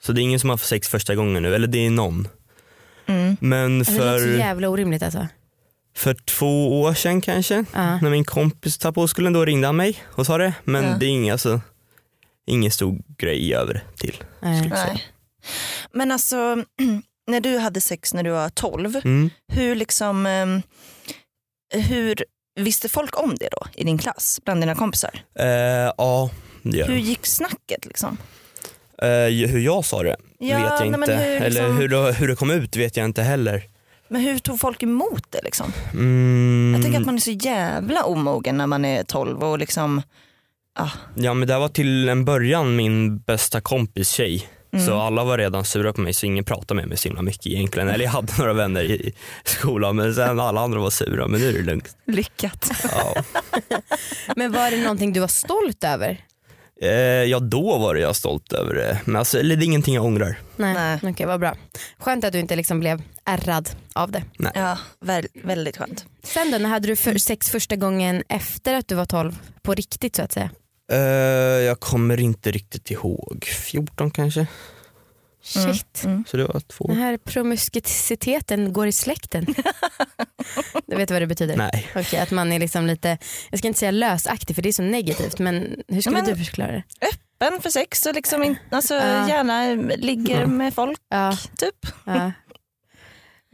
Så 0.00 0.12
det 0.12 0.20
är 0.20 0.22
ingen 0.22 0.40
som 0.40 0.50
har 0.50 0.54
haft 0.54 0.66
sex 0.68 0.88
första 0.88 1.14
gången 1.14 1.42
nu, 1.42 1.54
eller 1.54 1.66
det 1.66 1.86
är 1.86 1.90
någon. 1.90 2.28
Mm. 3.06 3.36
Men 3.40 3.78
Alltså, 3.78 3.92
det 3.92 3.98
låter 3.98 4.18
så 4.18 4.24
för, 4.24 4.38
jävla 4.38 4.68
orimligt 4.68 5.02
alltså. 5.02 5.26
För 5.96 6.14
två 6.14 6.80
år 6.82 6.94
sedan 6.94 7.20
kanske, 7.20 7.64
Ja. 7.72 7.98
när 8.00 8.10
min 8.10 8.24
kompis 8.24 8.78
tar 8.78 8.92
på 8.92 9.08
skulle 9.08 9.30
då 9.30 9.44
ringde 9.44 9.68
han 9.68 9.76
mig 9.76 10.02
och 10.04 10.26
sa 10.26 10.38
det. 10.38 10.54
Men 10.64 10.84
Ja. 10.84 10.96
det 11.00 11.06
är 11.06 11.08
ingen, 11.10 11.32
alltså, 11.32 11.60
ingen 12.46 12.70
stor 12.70 12.98
grej 13.18 13.54
över 13.54 13.74
det 13.74 13.82
till. 13.98 14.24
Nej. 14.42 14.68
Nej. 14.68 15.04
Men 15.92 16.12
alltså, 16.12 16.64
när 17.26 17.40
du 17.40 17.58
hade 17.58 17.80
sex 17.80 18.14
när 18.14 18.22
du 18.22 18.30
var 18.30 18.48
12, 18.48 19.00
Mm. 19.04 19.30
hur 19.52 19.74
liksom, 19.74 20.26
ehm, 20.26 20.62
hur 21.74 22.24
visste 22.60 22.88
folk 22.88 23.18
om 23.22 23.34
det 23.34 23.48
då 23.50 23.66
i 23.74 23.84
din 23.84 23.98
klass, 23.98 24.40
bland 24.44 24.62
dina 24.62 24.74
kompisar? 24.74 25.24
Eh, 25.38 25.46
ja, 25.98 26.30
det 26.62 26.78
gör 26.78 26.86
Hur 26.86 26.94
de. 26.94 27.00
gick 27.00 27.26
snacket 27.26 27.84
liksom? 27.86 28.18
Eh, 29.02 29.08
hur 29.48 29.58
jag 29.58 29.84
sa 29.84 30.02
det 30.02 30.16
Ja, 30.38 30.58
vet 30.58 30.66
jag 30.80 30.90
nej, 30.90 31.00
inte. 31.00 31.14
hur 31.14 31.36
Eller 31.36 31.50
liksom- 31.50 31.76
hur 31.76 31.88
det, 31.88 32.12
hur 32.12 32.28
det 32.28 32.36
kom 32.36 32.50
ut 32.50 32.76
vet 32.76 32.96
jag 32.96 33.04
inte 33.04 33.22
heller. 33.22 33.62
Men 34.12 34.20
hur 34.22 34.38
tog 34.38 34.60
folk 34.60 34.82
emot 34.82 35.24
det 35.30 35.40
liksom? 35.44 35.72
Mm, 35.92 36.72
Jag 36.74 36.82
tänker 36.82 37.00
att 37.00 37.06
man 37.06 37.14
är 37.14 37.20
så 37.20 37.30
jävla 37.30 38.04
omogen 38.04 38.56
när 38.56 38.66
man 38.66 38.84
är 38.84 39.04
12 39.04 39.44
och 39.44 39.58
liksom, 39.58 40.02
Ja 41.14 41.34
men 41.34 41.48
det 41.48 41.58
var 41.58 41.68
till 41.68 42.08
en 42.08 42.24
början 42.24 42.76
min 42.76 43.18
bästa 43.18 43.60
kompis 43.60 44.08
tjej. 44.10 44.48
Mm. 44.72 44.86
Så 44.86 45.00
alla 45.00 45.24
var 45.24 45.38
redan 45.38 45.64
sura 45.64 45.92
på 45.92 46.00
mig 46.00 46.14
så 46.14 46.26
ingen 46.26 46.44
pratade 46.44 46.74
med 46.80 46.88
mig 46.88 46.98
så 46.98 47.08
himla 47.08 47.22
mycket 47.22 47.46
egentligen. 47.46 47.88
Eller 47.88 48.04
jag 48.04 48.10
hade 48.12 48.32
några 48.38 48.52
vänner 48.52 48.82
i 48.82 49.12
skolan 49.44 49.96
men 49.96 50.14
sen 50.14 50.40
alla 50.40 50.60
andra 50.60 50.78
var 50.80 50.90
sura 50.90 51.28
men 51.28 51.40
nu 51.40 51.48
är 51.48 51.52
det 51.52 51.62
lugnt. 51.62 51.96
lyckat. 52.06 52.70
Ja, 52.92 53.14
Men 54.36 54.52
var 54.52 54.70
det 54.70 54.76
någonting 54.82 55.12
du 55.12 55.20
var 55.20 55.28
stolt 55.28 55.84
över? 55.84 56.20
Eh, 56.82 56.90
ja 57.30 57.38
då 57.38 57.78
var 57.78 57.94
det 57.94 58.00
jag 58.00 58.16
stolt 58.16 58.52
över 58.52 58.74
det. 58.74 59.00
Men 59.04 59.16
alltså, 59.16 59.38
eller 59.38 59.56
det 59.56 59.64
är 59.64 59.66
ingenting 59.66 59.94
jag 59.94 60.04
ångrar. 60.04 60.38
Nej, 60.56 60.74
Nej. 60.74 60.98
okej 61.12 61.26
vad 61.26 61.40
bra. 61.40 61.54
Skönt 61.98 62.24
att 62.24 62.32
du 62.32 62.38
inte 62.38 62.56
liksom 62.56 62.80
blev 62.80 63.02
ärrad 63.24 63.68
av 63.92 64.10
det. 64.12 64.22
Ja, 64.54 64.78
väl, 65.00 65.26
väldigt 65.44 65.76
skönt. 65.76 66.04
Sen 66.22 66.50
då, 66.50 66.58
när 66.58 66.68
hade 66.68 66.86
du 66.86 66.96
för 66.96 67.18
sex 67.18 67.50
första 67.50 67.76
gången 67.76 68.22
efter 68.28 68.74
att 68.74 68.88
du 68.88 68.94
var 68.94 69.04
12? 69.04 69.38
På 69.62 69.74
riktigt 69.74 70.16
så 70.16 70.22
att 70.22 70.32
säga? 70.32 70.50
Eh, 70.92 70.98
jag 71.66 71.80
kommer 71.80 72.20
inte 72.20 72.50
riktigt 72.50 72.90
ihåg. 72.90 73.44
14 73.44 74.10
kanske? 74.10 74.46
Shit. 75.44 76.02
Mm. 76.04 76.24
Så 76.28 76.36
det 76.36 76.44
var 76.44 76.60
två. 76.60 76.86
Den 76.88 76.96
här 76.96 77.16
promiskuiteten 77.16 78.72
går 78.72 78.86
i 78.86 78.92
släkten. 78.92 79.44
du 80.86 80.96
vet 80.96 81.10
vad 81.10 81.22
det 81.22 81.26
betyder? 81.26 81.56
Nej. 81.56 81.88
Okej, 81.96 82.20
att 82.20 82.30
man 82.30 82.52
är 82.52 82.58
liksom 82.58 82.86
lite, 82.86 83.18
jag 83.50 83.58
ska 83.58 83.68
inte 83.68 83.80
säga 83.80 83.90
lösaktig 83.90 84.56
för 84.56 84.62
det 84.62 84.68
är 84.68 84.72
så 84.72 84.82
negativt 84.82 85.38
men 85.38 85.76
hur 85.88 86.00
skulle 86.00 86.16
men- 86.16 86.24
du 86.24 86.36
förklara 86.44 86.72
det? 86.72 86.82
Öppen 87.40 87.62
för 87.62 87.70
sex 87.70 88.06
och 88.06 88.14
liksom 88.14 88.42
in, 88.42 88.56
alltså, 88.70 88.94
Ja. 88.94 89.28
gärna 89.28 89.74
ligger 89.96 90.46
med 90.46 90.74
folk 90.74 90.98
Ja, 91.08 91.36
typ. 91.58 91.86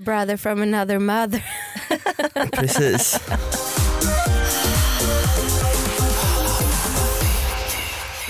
Brother 0.05 0.37
from 0.37 0.63
another 0.63 0.99
mother. 0.99 1.45
Precis. 2.53 3.21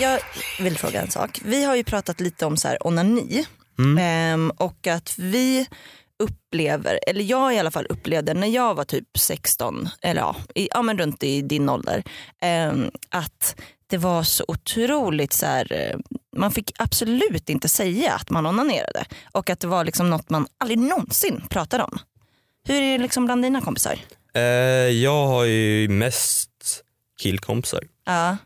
Jag 0.00 0.20
vill 0.60 0.78
fråga 0.78 1.02
en 1.02 1.10
sak. 1.10 1.40
Vi 1.44 1.64
har 1.64 1.76
ju 1.76 1.84
pratat 1.84 2.20
lite 2.20 2.46
om 2.46 2.56
så 2.56 2.68
här 2.68 2.86
onani 2.86 3.46
Mm. 3.78 3.98
ehm, 3.98 4.50
och 4.50 4.86
att 4.86 5.14
vi 5.18 5.66
upplever, 6.18 7.00
eller 7.06 7.22
jag 7.22 7.54
i 7.54 7.58
alla 7.58 7.70
fall 7.70 7.86
upplevde 7.86 8.34
när 8.34 8.46
jag 8.48 8.74
var 8.74 8.84
typ 8.84 9.18
16, 9.18 9.88
eller 10.02 10.20
ja, 10.20 10.36
i, 10.54 10.68
ja 10.72 10.82
men 10.82 10.98
runt 10.98 11.22
i 11.22 11.42
din 11.42 11.68
ålder, 11.68 12.02
eh, 12.42 12.72
att 13.10 13.60
det 13.86 13.96
var 13.96 14.22
så 14.22 14.44
otroligt 14.48 15.32
så 15.32 15.46
här, 15.46 15.72
eh, 15.72 15.98
man 16.36 16.50
fick 16.52 16.72
absolut 16.78 17.48
inte 17.48 17.68
säga 17.68 18.14
att 18.14 18.30
man 18.30 18.46
onanerade 18.46 19.04
och 19.32 19.50
att 19.50 19.60
det 19.60 19.66
var 19.66 19.84
liksom 19.84 20.10
något 20.10 20.30
man 20.30 20.46
aldrig 20.58 20.78
någonsin 20.78 21.42
pratade 21.50 21.84
om. 21.84 21.98
Hur 22.68 22.82
är 22.82 22.92
det 22.98 23.02
liksom 23.02 23.24
bland 23.24 23.42
dina 23.42 23.60
kompisar? 23.60 23.98
Eh, 24.34 24.42
jag 24.88 25.26
har 25.26 25.44
ju 25.44 25.88
mest 25.88 26.50
killkompisar. 27.22 27.82
Ja. 28.06 28.36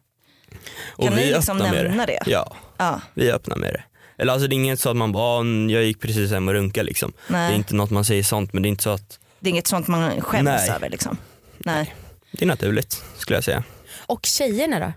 Och 0.86 1.04
Kan 1.04 1.16
vi 1.16 1.24
ni 1.24 1.32
liksom 1.32 1.56
nämna 1.58 2.06
det. 2.06 2.18
det? 2.24 2.30
Ja, 2.30 2.56
Ja, 2.76 3.00
vi 3.14 3.28
är 3.30 3.34
öppna 3.34 3.56
med 3.56 3.74
det. 3.74 3.82
Eller 4.18 4.32
alltså 4.32 4.48
det 4.48 4.54
är 4.54 4.56
inget 4.56 4.80
så 4.80 4.90
att 4.90 4.96
man 4.96 5.12
bara, 5.12 5.40
"Ah, 5.40 5.44
jag 5.70 5.84
gick 5.84 6.00
precis 6.00 6.30
hem 6.30 6.48
och 6.48 6.54
runka 6.54 6.82
liksom. 6.82 7.12
nej. 7.28 7.48
Det 7.48 7.54
är 7.54 7.56
inte 7.56 7.74
något 7.74 7.90
man 7.90 8.04
säger 8.04 8.22
sånt 8.22 8.52
men 8.52 8.62
det 8.62 8.66
är 8.66 8.70
inte 8.70 8.82
så 8.82 8.90
att 8.90 9.18
Det 9.40 9.48
är 9.48 9.50
inget 9.50 9.66
sånt 9.66 9.88
man 9.88 10.20
skäms 10.20 10.44
Nej. 10.44 10.70
över 10.70 10.88
liksom. 10.90 11.16
Nej. 11.58 11.94
det 12.32 12.44
är 12.44 12.46
naturligt 12.46 13.02
skulle 13.18 13.36
jag 13.36 13.44
säga. 13.44 13.62
Och 14.06 14.20
tjejerna 14.26 14.78
då? 14.80 14.92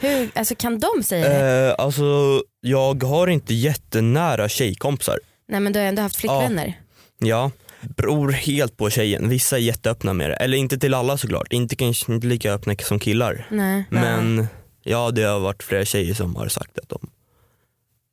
Hur, 0.00 0.30
alltså 0.34 0.54
kan 0.54 0.78
de 0.80 1.02
säga 1.02 1.28
det? 1.28 1.66
Eh, 1.68 1.84
alltså 1.84 2.42
jag 2.60 3.02
har 3.02 3.26
inte 3.26 3.54
jättenära 3.54 4.48
tjejkompisar. 4.48 5.18
Nej 5.48 5.60
men 5.60 5.72
du 5.72 5.78
har 5.78 5.86
ändå 5.86 6.02
haft 6.02 6.16
flickvänner. 6.16 6.80
Ja, 7.18 7.50
beror 7.80 8.30
helt 8.32 8.76
på 8.76 8.90
tjejen. 8.90 9.28
Vissa 9.28 9.56
är 9.56 9.60
jätteöppna 9.60 10.12
med 10.12 10.30
det. 10.30 10.36
Eller 10.36 10.58
inte 10.58 10.78
till 10.78 10.94
alla 10.94 11.18
såklart. 11.18 11.52
Inte 11.52 11.76
kanske 11.76 12.12
inte 12.12 12.26
lika 12.26 12.52
öppna 12.52 12.74
som 12.82 12.98
killar. 12.98 13.46
Nej. 13.50 13.84
Men 13.90 14.46
ja 14.86 15.10
det 15.10 15.22
har 15.22 15.40
varit 15.40 15.62
flera 15.62 15.84
tjejer 15.84 16.14
som 16.14 16.36
har 16.36 16.48
sagt 16.48 16.78
att 16.78 16.88
de 16.88 17.10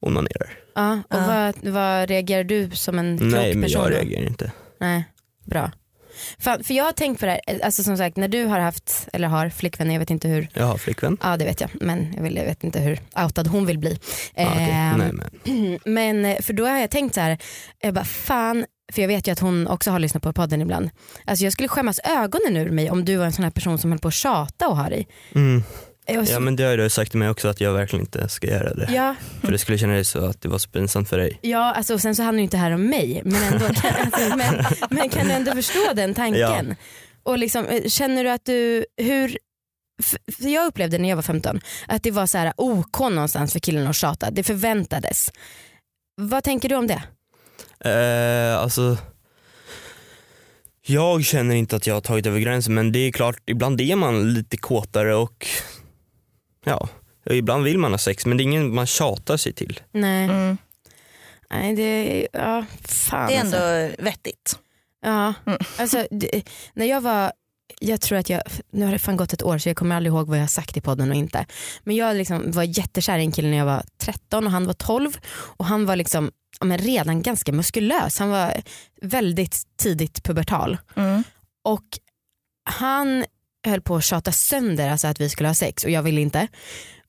onanerar. 0.01 0.49
Ja, 0.75 0.93
och 1.09 1.15
Ja. 1.17 1.51
Vad, 1.63 1.73
vad 1.73 2.09
reagerar 2.09 2.43
du 2.43 2.69
som 2.71 2.99
en 2.99 3.17
klok 3.17 3.31
Nej 3.31 3.55
men 3.55 3.69
jag 3.69 3.91
reagerar 3.91 4.27
inte. 4.27 4.51
Nej, 4.79 5.03
bra. 5.45 5.71
För, 6.39 6.63
för 6.63 6.73
jag 6.73 6.83
har 6.83 6.91
tänkt 6.91 7.19
på 7.19 7.25
det 7.25 7.31
här, 7.47 7.59
alltså 7.63 7.83
som 7.83 7.97
sagt 7.97 8.17
när 8.17 8.27
du 8.27 8.45
har 8.45 8.59
haft, 8.59 9.07
eller 9.13 9.27
har 9.27 9.49
flickvänner, 9.49 9.93
jag 9.93 9.99
vet 9.99 10.09
inte 10.09 10.27
hur, 10.27 10.47
Jag 10.53 10.65
har 10.65 10.77
flickvän. 10.77 11.17
ja 11.21 11.37
det 11.37 11.45
vet 11.45 11.61
jag, 11.61 11.69
men 11.73 12.13
jag, 12.15 12.23
vill, 12.23 12.35
jag 12.35 12.45
vet 12.45 12.63
inte 12.63 12.79
hur 12.79 12.99
outad 13.23 13.47
hon 13.47 13.65
vill 13.65 13.79
bli. 13.79 13.99
Ah, 14.35 14.45
okej. 14.51 14.69
Ehm, 14.71 14.97
Nej, 14.97 15.11
men. 15.13 15.79
men 15.93 16.25
eh, 16.25 16.41
för 16.41 16.53
då 16.53 16.65
har 16.65 16.77
jag 16.77 16.89
tänkt 16.91 17.15
så 17.15 17.21
här, 17.21 17.37
jag 17.79 17.93
bara 17.93 18.05
fan, 18.05 18.65
för 18.93 19.01
jag 19.01 19.07
vet 19.07 19.27
ju 19.27 19.31
att 19.31 19.39
hon 19.39 19.67
också 19.67 19.91
har 19.91 19.99
lyssnat 19.99 20.23
på 20.23 20.33
podden 20.33 20.61
ibland. 20.61 20.89
Alltså 21.25 21.43
jag 21.43 21.53
skulle 21.53 21.67
skämmas 21.69 21.99
ögonen 22.03 22.57
ur 22.57 22.69
mig 22.71 22.91
om 22.91 23.05
du 23.05 23.15
var 23.15 23.25
en 23.25 23.33
sån 23.33 23.43
här 23.43 23.51
person 23.51 23.77
som 23.77 23.91
höll 23.91 23.99
på 23.99 24.07
att 24.07 24.13
tjata 24.13 24.67
och 24.67 24.77
ha 24.77 24.89
dig. 24.89 25.07
Mm. 25.35 25.63
Så- 26.07 26.31
Ja 26.31 26.39
men 26.39 26.55
det 26.55 26.63
har 26.63 26.77
du 26.77 26.89
sagt 26.89 27.11
till 27.11 27.19
mig 27.19 27.29
också 27.29 27.47
att 27.47 27.61
jag 27.61 27.73
verkligen 27.73 28.05
inte 28.05 28.29
ska 28.29 28.47
göra 28.47 28.73
det. 28.73 28.89
ja, 28.93 29.15
För 29.41 29.51
det 29.51 29.57
skulle 29.57 29.77
kännas 29.77 30.09
så 30.09 30.25
att 30.25 30.41
det 30.41 30.49
var 30.49 30.57
så 30.57 30.69
pinsamt 30.69 31.09
för 31.09 31.17
dig. 31.17 31.39
ja 31.41 31.73
alltså, 31.73 31.93
och 31.93 32.01
sen 32.01 32.15
så 32.15 32.23
handlar 32.23 32.37
det 32.39 32.43
inte 32.43 32.57
här 32.57 32.71
om 32.71 32.85
mig, 32.89 33.21
men, 33.25 33.43
ändå, 33.53 33.65
kan, 33.73 33.91
alltså, 34.05 34.35
men, 34.37 34.65
men 34.89 35.09
kan 35.09 35.27
du 35.27 35.33
ändå 35.33 35.51
förstå 35.51 35.93
den 35.95 36.13
tanken? 36.13 36.75
Och 37.23 37.37
liksom, 37.37 37.65
eh, 37.65 37.83
känner 37.87 38.23
du 38.23 38.29
att 38.29 38.45
du, 38.45 38.85
hur 38.97 39.37
för 40.39 40.47
jag 40.49 40.67
upplevde 40.67 40.97
när 40.97 41.09
jag 41.09 41.15
var 41.15 41.23
15 41.23 41.61
att 41.87 42.03
det 42.03 42.11
var 42.11 42.25
så 42.27 42.37
här 42.37 42.53
OK 42.57 42.99
någonstans 42.99 43.53
för 43.53 43.59
killen 43.59 43.87
att 43.87 43.95
tjata, 43.95 44.31
det 44.31 44.43
förväntades. 44.43 45.31
Vad 46.21 46.43
tänker 46.43 46.69
du 46.69 46.75
om 46.75 46.87
det? 46.87 47.03
Eh, 47.89 48.57
alltså 48.59 48.97
jag 50.85 51.23
känner 51.25 51.55
inte 51.55 51.75
att 51.75 51.87
jag 51.87 51.93
har 51.93 52.01
tagit 52.01 52.25
över 52.25 52.39
gränsen 52.39 52.73
men 52.73 52.91
det 52.91 52.99
är 52.99 53.11
klart 53.11 53.37
ibland 53.45 53.81
är 53.81 53.95
man 53.95 54.33
lite 54.33 54.57
kåtare 54.57 55.15
och 55.15 55.47
ja, 56.63 56.87
ibland 57.29 57.63
vill 57.63 57.77
man 57.77 57.91
ha 57.91 57.97
sex 57.97 58.25
men 58.25 58.37
det 58.37 58.41
är 58.43 58.45
ingen 58.45 58.75
man 58.75 58.85
tjatar 58.85 59.37
sig 59.37 59.53
till. 59.53 59.79
Nej, 59.91 60.25
Mm. 60.29 60.57
Nej 61.49 61.75
det, 61.75 62.27
ja 62.33 62.65
fan 62.85 63.27
Det 63.29 63.35
är 63.35 63.39
alltså. 63.41 63.57
ändå 63.57 63.95
vettigt. 64.03 64.59
Ja, 65.01 65.33
Mm. 65.45 65.59
alltså 65.79 66.07
det, 66.11 66.43
när 66.73 66.85
jag 66.85 67.01
var 67.01 67.31
jag 67.79 68.01
tror 68.01 68.17
att 68.17 68.29
jag, 68.29 68.41
nu 68.71 68.85
har 68.85 68.91
det 68.91 68.99
fan 68.99 69.17
gått 69.17 69.33
ett 69.33 69.43
år 69.43 69.57
så 69.57 69.69
jag 69.69 69.77
kommer 69.77 69.95
aldrig 69.95 70.13
ihåg 70.13 70.27
vad 70.27 70.37
jag 70.37 70.43
har 70.43 70.47
sagt 70.47 70.77
i 70.77 70.81
podden 70.81 71.09
och 71.09 71.15
inte. 71.15 71.45
Men 71.83 71.95
jag 71.95 72.15
liksom 72.15 72.51
var 72.51 72.63
jättekär 72.63 73.17
i 73.19 73.21
en 73.21 73.31
kille 73.31 73.49
när 73.49 73.57
jag 73.57 73.65
var 73.65 73.83
13 73.97 74.45
och 74.45 74.51
han 74.51 74.65
var 74.65 74.73
12 74.73 75.17
och 75.33 75.65
han 75.65 75.85
var 75.85 75.95
liksom 75.95 76.31
ja, 76.59 76.65
men 76.65 76.77
redan 76.77 77.21
ganska 77.21 77.51
muskulös. 77.51 78.19
Han 78.19 78.29
var 78.29 78.53
väldigt 79.01 79.61
tidigt 79.77 80.23
pubertal. 80.23 80.77
Mm. 80.95 81.23
Och 81.63 81.83
han 82.69 83.25
höll 83.63 83.81
på 83.81 83.95
att 83.95 84.03
tjata 84.03 84.31
sönder 84.31 84.89
alltså 84.89 85.07
att 85.07 85.21
vi 85.21 85.29
skulle 85.29 85.49
ha 85.49 85.53
sex 85.53 85.83
och 85.83 85.89
jag 85.89 86.03
ville 86.03 86.21
inte. 86.21 86.47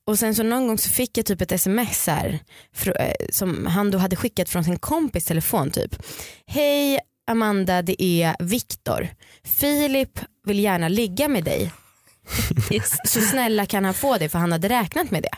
Och 0.07 0.19
sen 0.19 0.35
så 0.35 0.43
någon 0.43 0.67
gång 0.67 0.77
så 0.77 0.89
fick 0.89 1.17
jag 1.17 1.25
typ 1.25 1.41
ett 1.41 1.51
sms 1.51 2.07
här, 2.07 2.39
eh, 2.85 3.11
som 3.31 3.65
han 3.65 3.91
då 3.91 3.97
hade 3.97 4.15
skickat 4.15 4.49
från 4.49 4.63
sin 4.63 4.79
kompis 4.79 5.25
telefon 5.25 5.71
typ. 5.71 5.95
Hej 6.47 6.99
Amanda 7.27 7.81
det 7.81 8.03
är 8.03 8.35
Viktor. 8.39 9.07
Filip 9.43 10.19
vill 10.45 10.59
gärna 10.59 10.87
ligga 10.87 11.27
med 11.27 11.43
dig. 11.43 11.71
Så 13.05 13.21
snälla 13.21 13.65
kan 13.65 13.85
han 13.85 13.93
få 13.93 14.17
det 14.17 14.29
för 14.29 14.39
han 14.39 14.51
hade 14.51 14.69
räknat 14.69 15.11
med 15.11 15.23
det. 15.23 15.37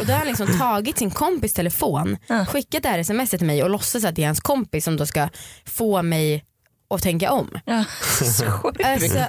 Och 0.00 0.06
då 0.06 0.12
har 0.12 0.18
han 0.18 0.26
liksom 0.26 0.58
tagit 0.58 0.98
sin 0.98 1.10
kompis 1.10 1.54
telefon, 1.54 2.16
skickat 2.48 2.82
det 2.82 2.88
här 2.88 3.02
smset 3.02 3.38
till 3.38 3.46
mig 3.46 3.62
och 3.62 3.70
låtsas 3.70 4.04
att 4.04 4.14
det 4.14 4.22
är 4.22 4.26
hans 4.26 4.40
kompis 4.40 4.84
som 4.84 4.96
då 4.96 5.06
ska 5.06 5.28
få 5.64 6.02
mig 6.02 6.44
att 6.90 7.02
tänka 7.02 7.32
om. 7.32 7.58
Ja. 7.64 7.84
Så 8.24 8.44
sjukt. 8.50 8.84
Alltså, 8.84 9.26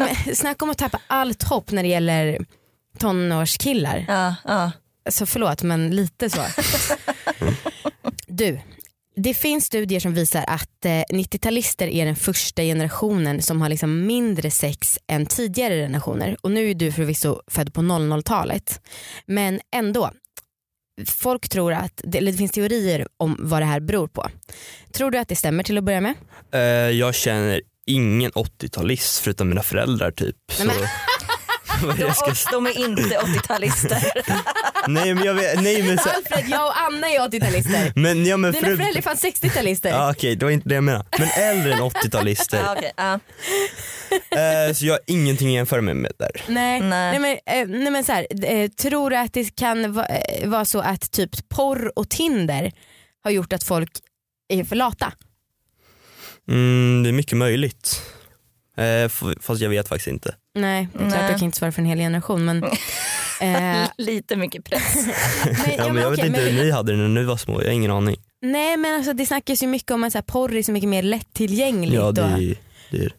ja, 0.00 0.08
men, 0.26 0.36
snacka 0.36 0.64
om 0.64 0.70
att 0.70 0.78
tappa 0.78 1.00
allt 1.06 1.42
hopp 1.42 1.70
när 1.70 1.82
det 1.82 1.88
gäller 1.88 2.38
tonårskillar. 2.98 4.04
Ja, 4.08 4.34
ja. 4.44 4.72
Alltså 5.04 5.26
förlåt 5.26 5.62
men 5.62 5.96
lite 5.96 6.30
så. 6.30 6.40
Du, 8.26 8.60
det 9.16 9.34
finns 9.34 9.64
studier 9.64 10.00
som 10.00 10.14
visar 10.14 10.44
att 10.46 10.84
eh, 10.84 10.90
90-talister 10.90 11.86
är 11.86 12.06
den 12.06 12.16
första 12.16 12.62
generationen 12.62 13.42
som 13.42 13.60
har 13.60 13.68
liksom 13.68 14.06
mindre 14.06 14.50
sex 14.50 14.98
än 15.06 15.26
tidigare 15.26 15.74
generationer. 15.74 16.36
Och 16.40 16.50
nu 16.50 16.70
är 16.70 16.74
du 16.74 16.92
förvisso 16.92 17.40
född 17.46 17.74
på 17.74 17.80
00-talet. 17.80 18.80
Men 19.26 19.60
ändå, 19.74 20.10
folk 21.06 21.48
tror 21.48 21.72
att, 21.72 22.00
det, 22.04 22.18
eller 22.18 22.32
det 22.32 22.38
finns 22.38 22.52
teorier 22.52 23.08
om 23.16 23.36
vad 23.38 23.62
det 23.62 23.66
här 23.66 23.80
beror 23.80 24.08
på. 24.08 24.28
Tror 24.92 25.10
du 25.10 25.18
att 25.18 25.28
det 25.28 25.36
stämmer 25.36 25.62
till 25.62 25.78
att 25.78 25.84
börja 25.84 26.00
med? 26.00 26.14
Eh, 26.52 26.60
jag 26.98 27.14
känner 27.14 27.60
ingen 27.88 28.30
80-talist 28.32 29.20
förutom 29.22 29.48
mina 29.48 29.62
föräldrar 29.62 30.10
typ. 30.10 30.36
Nej. 30.64 30.76
Och 31.82 31.96
de 32.52 32.66
är 32.66 32.78
inte 32.78 33.02
80-talister. 33.02 34.02
nej 34.88 35.14
men 35.14 35.24
jag 35.24 35.34
vet, 35.34 35.62
nej 35.62 35.82
men 35.82 35.98
så... 35.98 36.08
Alfred, 36.08 36.44
jag 36.48 36.66
och 36.66 36.80
Anna 36.80 37.08
är 37.08 37.18
80-talister. 37.20 37.92
Men, 37.94 38.26
ja, 38.26 38.36
men 38.36 38.52
Dina 38.52 38.66
förut- 38.66 38.78
föräldrar 38.78 38.98
är 38.98 39.02
fan 39.02 39.16
60-talister. 39.16 39.88
Ja, 39.88 40.10
Okej, 40.10 40.36
det 40.36 40.44
var 40.44 40.52
inte 40.52 40.68
det 40.68 40.74
jag 40.74 40.84
menade. 40.84 41.04
Men 41.18 41.28
äldre 41.42 41.72
än 41.72 41.80
80-talister. 41.80 42.58
Ja, 42.64 42.74
okej, 42.76 42.92
ja. 42.96 43.18
Eh, 44.38 44.74
så 44.74 44.86
jag 44.86 44.94
har 44.94 45.00
ingenting 45.06 45.48
att 45.48 45.54
jämföra 45.54 45.80
mig 45.80 45.94
med 45.94 46.12
där. 46.18 46.30
Nej, 46.48 46.80
nej. 46.80 47.18
Nej. 47.18 47.38
men, 47.46 47.60
eh, 47.62 47.78
nej 47.80 47.90
men 47.92 48.04
så 48.04 48.12
här, 48.12 48.26
eh, 48.44 48.68
tror 48.68 49.10
du 49.10 49.16
att 49.16 49.32
det 49.32 49.56
kan 49.56 49.92
va, 49.92 50.06
eh, 50.06 50.48
vara 50.48 50.64
så 50.64 50.80
att 50.80 51.10
typ 51.10 51.48
porr 51.48 51.98
och 51.98 52.08
Tinder 52.08 52.72
har 53.24 53.30
gjort 53.30 53.52
att 53.52 53.64
folk 53.64 53.90
är 54.48 54.64
för 54.64 54.76
lata? 54.76 55.12
Mm, 56.48 57.02
det 57.02 57.08
är 57.10 57.12
mycket 57.12 57.38
möjligt. 57.38 58.02
Eh, 58.76 59.08
fast 59.40 59.60
jag 59.60 59.70
vet 59.70 59.88
faktiskt 59.88 60.08
inte. 60.08 60.34
Nej, 60.54 60.88
det 60.92 60.98
är 61.04 61.08
klart 61.08 61.20
Nej. 61.20 61.32
du 61.32 61.38
kan 61.38 61.44
inte 61.44 61.58
svara 61.58 61.72
för 61.72 61.82
en 61.82 61.86
hel 61.88 61.98
generation 61.98 62.44
men, 62.44 62.64
eh, 63.40 63.88
Lite 63.98 64.36
mycket 64.36 64.64
press. 64.64 64.94
men, 65.44 65.54
Ja, 65.78 65.92
men 65.92 66.02
jag 66.02 66.10
vet 66.10 66.18
okej, 66.18 66.26
inte 66.28 66.44
men- 66.44 66.54
hur 66.54 66.64
ni 66.64 66.70
hade 66.70 66.92
det 66.92 66.98
när 66.98 67.08
ni 67.08 67.24
var 67.24 67.36
små, 67.36 67.60
jag 67.60 67.66
har 67.68 67.72
ingen 67.72 67.90
aning. 67.90 68.16
Nej 68.42 68.76
men 68.76 68.94
alltså, 68.94 69.12
det 69.12 69.26
snackas 69.26 69.62
ju 69.62 69.66
mycket 69.66 69.90
om 69.90 70.04
att 70.04 70.12
så 70.12 70.18
här, 70.18 70.22
porr 70.22 70.54
är 70.56 70.62
så 70.62 70.72
mycket 70.72 70.88
mer 70.88 71.02
lättillgängligt. 71.02 71.94
Ja, 71.94 72.12
det 72.12 72.22
och, 72.22 72.30
är, 72.30 72.56
det 72.90 72.98
är 73.04 73.12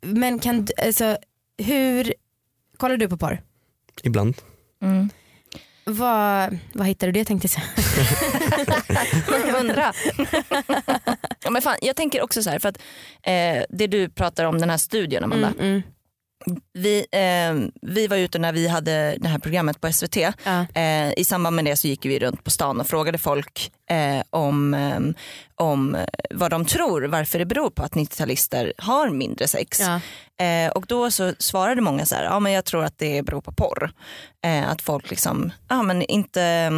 Men 0.00 0.38
kan 0.38 0.64
du, 0.64 0.72
alltså, 0.86 1.16
hur, 1.58 2.14
kollar 2.76 2.96
du 2.96 3.08
på 3.08 3.16
porr? 3.16 3.40
ibland. 4.02 4.34
Mm. 4.82 5.10
Vad, 5.84 6.58
vad 6.72 6.86
hittar 6.86 7.06
du 7.06 7.12
det 7.12 7.24
tänkte 7.24 7.48
jag 7.48 7.50
säga. 7.50 7.66
Undra. 9.60 9.92
Ja, 11.44 11.50
men 11.50 11.62
fan, 11.62 11.76
jag 11.82 11.96
tänker 11.96 12.22
också 12.22 12.42
så 12.42 12.50
här, 12.50 12.58
för 12.58 12.68
att 12.68 12.78
eh, 13.22 13.64
det 13.70 13.86
du 13.86 14.08
pratar 14.08 14.44
om 14.44 14.58
den 14.60 14.70
här 14.70 14.76
studien 14.76 15.24
Amanda. 15.24 15.48
Mm, 15.58 15.66
mm, 15.68 15.82
Vi, 16.72 17.06
eh, 17.12 17.70
vi 17.82 18.06
var 18.06 18.16
ute 18.16 18.38
när 18.38 18.52
vi 18.52 18.68
hade 18.68 19.16
det 19.20 19.28
här 19.28 19.38
programmet 19.38 19.80
på 19.80 19.92
SVT. 19.92 20.16
ja. 20.16 20.66
Eh, 20.74 21.12
I 21.16 21.24
samband 21.24 21.56
med 21.56 21.64
det 21.64 21.76
så 21.76 21.88
gick 21.88 22.04
vi 22.06 22.18
runt 22.18 22.44
på 22.44 22.50
stan 22.50 22.80
och 22.80 22.86
frågade 22.86 23.18
folk 23.18 23.72
eh, 23.90 24.22
om, 24.30 24.74
eh, 24.74 25.00
om 25.54 25.96
vad 26.30 26.50
de 26.50 26.64
tror, 26.64 27.02
varför 27.02 27.38
det 27.38 27.44
beror 27.46 27.70
på 27.70 27.82
att 27.82 27.92
90-talister 27.92 28.72
har 28.78 29.10
mindre 29.10 29.48
sex. 29.48 29.80
Ja. 29.80 30.00
Eh, 30.44 30.70
och 30.70 30.86
då 30.86 31.10
så 31.10 31.32
svarade 31.38 31.80
många 31.80 32.06
så 32.06 32.14
här, 32.14 32.24
ja 32.24 32.40
men 32.40 32.52
jag 32.52 32.64
tror 32.64 32.84
att 32.84 32.98
det 32.98 33.22
beror 33.22 33.40
på 33.40 33.52
porr. 33.52 33.90
Eh, 34.44 34.70
att 34.70 34.82
folk 34.82 35.10
liksom, 35.10 35.50
ja 35.68 35.82
men 35.82 36.02
inte, 36.02 36.70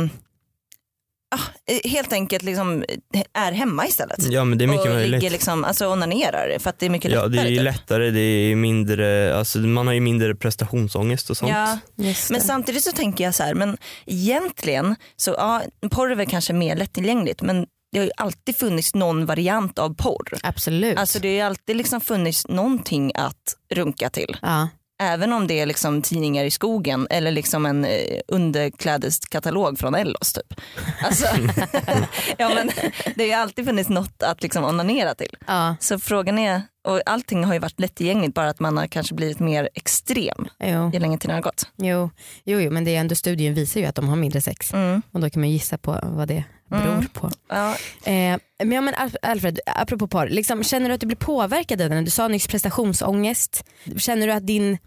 ah, 1.30 1.72
eh, 1.72 1.90
helt 1.90 2.12
enkelt 2.12 2.42
liksom 2.42 2.84
eh, 3.14 3.22
är 3.34 3.52
hemma 3.52 3.87
istället. 3.87 4.16
Ja 4.22 4.44
men 4.44 4.58
det 4.58 4.64
är 4.64 4.66
mycket 4.66 4.87
och 4.87 4.92
möjligt. 4.92 5.10
ligger 5.10 5.30
liksom, 5.30 5.64
alltså 5.64 5.87
onanerar 5.87 6.58
för 6.58 6.70
att 6.70 6.78
det 6.78 6.87
är 6.87 6.90
mycket 6.90 7.10
Ja 7.10 7.26
lättare. 7.26 7.49
det 7.49 7.54
är 7.54 7.56
typ. 7.56 7.64
lättare, 7.64 8.10
det 8.10 8.20
är 8.20 8.56
mindre, 8.56 9.37
alltså 9.37 9.58
man 9.58 9.87
har 9.87 9.94
ju 9.94 10.00
mindre 10.00 10.34
prestationsångest 10.34 11.30
och 11.30 11.37
sånt. 11.37 11.50
Ja, 11.52 11.78
Just 11.96 12.30
men 12.30 12.40
samtidigt 12.40 12.84
så 12.84 12.92
tänker 12.92 13.25
jag 13.25 13.34
så 13.34 13.42
här, 13.42 13.54
men 13.54 13.76
egentligen 14.06 14.96
så 15.16 15.30
ja, 15.38 15.62
porr 15.90 16.10
är 16.10 16.14
väl 16.14 16.26
kanske 16.26 16.52
mer 16.52 16.76
lättillgängligt 16.76 17.42
men 17.42 17.66
det 17.92 17.99
har 17.99 18.04
ju 18.06 18.12
alltid 18.16 18.56
funnits 18.56 18.94
någon 18.94 19.26
variant 19.26 19.78
av 19.78 19.94
porr. 19.94 20.38
Absolut. 20.42 20.99
Alltså 20.99 21.18
det 21.18 21.28
har 21.28 21.34
ju 21.34 21.40
alltid 21.40 21.76
liksom 21.76 22.00
funnits 22.00 22.49
någonting 22.49 23.12
att 23.14 23.56
runka 23.75 24.10
till. 24.10 24.37
ja. 24.42 24.68
Även 25.00 25.33
om 25.33 25.47
det 25.47 25.61
är 25.61 25.66
liksom 25.66 26.02
tidningar 26.02 26.45
i 26.45 26.50
skogen 26.50 27.07
eller 27.11 27.30
liksom 27.30 27.66
en 27.66 27.85
eh, 27.85 28.21
underklädeskatalog 28.28 29.78
från 29.78 29.95
Ellos. 29.95 30.33
Typ. 30.33 30.61
Alltså, 31.04 31.26
ja, 32.38 32.50
men 32.54 32.71
det 33.14 33.23
har 33.23 33.26
ju 33.28 33.33
alltid 33.33 33.64
funnits 33.66 33.88
något 33.88 34.23
att 34.23 34.42
liksom 34.42 34.64
onanera 34.64 35.14
till. 35.14 35.37
Ja. 35.47 35.76
Så 35.80 35.99
frågan 35.99 36.38
är, 36.38 36.62
och 36.88 37.00
allting 37.07 37.45
har 37.45 37.52
ju 37.52 37.59
varit 37.59 37.80
lättillgängligt 37.80 38.35
bara 38.35 38.49
att 38.49 38.61
man 38.61 38.76
har 38.76 38.87
kanske 38.87 39.14
blivit 39.14 39.38
mer 39.40 39.69
extrem 39.75 40.49
Jo. 40.64 40.90
ju 40.92 40.99
längre 40.99 41.19
tiden 41.19 41.35
har 41.35 41.42
gått. 41.42 41.62
Jo. 41.76 42.11
Jo, 42.45 42.61
jo, 42.61 42.71
men 42.71 42.85
det 42.85 42.97
är 42.97 43.00
ändå 43.00 43.14
studien 43.14 43.54
visar 43.54 43.80
ju 43.80 43.87
att 43.87 43.95
de 43.95 44.09
har 44.09 44.16
mindre 44.16 44.40
sex. 44.40 44.73
Mm. 44.75 45.02
Och 45.12 45.21
då 45.21 45.30
kan 45.30 45.40
man 45.42 45.50
gissa 45.50 45.78
på 45.78 45.99
vad 46.02 46.28
det 46.28 46.45
beror 46.71 46.92
Mm. 46.92 47.07
på. 47.07 47.30
Ja, 47.49 47.71
Eh, 48.04 48.38
men, 48.64 48.73
ja, 48.73 48.80
men 48.80 48.95
Al- 48.95 49.16
Alfred, 49.23 49.61
apropå 49.66 50.07
porr, 50.09 50.28
liksom, 50.28 50.62
känner 50.64 50.88
du 50.88 50.95
att 50.95 51.00
du 51.00 51.07
blir 51.07 51.16
påverkad 51.16 51.83
av 51.83 51.90
den? 51.90 52.04
Du 52.04 52.11
sa 52.11 52.28
nyss 52.28 52.47
prestationsångest. 52.47 53.64
Känner 53.97 54.26
du 54.26 54.33
att 54.33 54.47
din 54.47 54.78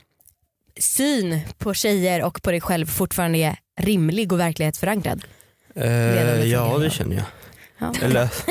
syn 0.80 1.40
på 1.58 1.74
tjejer 1.74 2.24
och 2.24 2.42
på 2.42 2.52
dig 2.52 2.62
själv 2.62 2.86
fortfarande 2.86 3.38
är 3.38 3.56
rimlig 3.82 4.32
och 4.32 4.40
verklighetsförankrad? 4.40 5.24
Eh, 5.76 6.44
ja 6.44 6.78
det 6.78 6.90
känner 6.90 7.16
jag. 7.16 7.26
Ja. 7.78 7.94
Eller, 8.02 8.30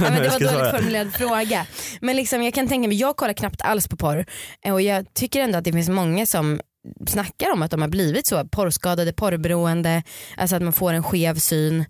Ja, 0.00 0.10
men 0.10 0.22
det 0.22 0.28
var 0.28 0.36
en 0.36 0.42
dåligt 0.42 0.70
formulerad 0.76 1.12
fråga. 1.14 1.66
Men 2.00 2.16
liksom, 2.16 2.42
jag 2.42 2.54
kan 2.54 2.68
tänka 2.68 2.88
mig, 2.88 2.96
jag 2.96 3.16
kollar 3.16 3.32
knappt 3.32 3.62
alls 3.62 3.88
på 3.88 3.96
porr 3.96 4.24
Eh, 4.64 4.72
och 4.72 4.82
jag 4.82 5.14
tycker 5.14 5.40
ändå 5.40 5.58
att 5.58 5.64
det 5.64 5.72
finns 5.72 5.88
många 5.88 6.26
som 6.26 6.60
snackar 7.06 7.52
om 7.52 7.62
att 7.62 7.70
de 7.70 7.80
har 7.82 7.88
blivit 7.88 8.26
så 8.26 8.44
porrskadade, 8.48 9.12
porrberoende, 9.12 10.02
alltså 10.36 10.56
att 10.56 10.62
man 10.62 10.72
får 10.72 10.92
en 10.92 11.02
skev 11.02 11.34
syn. 11.38 11.84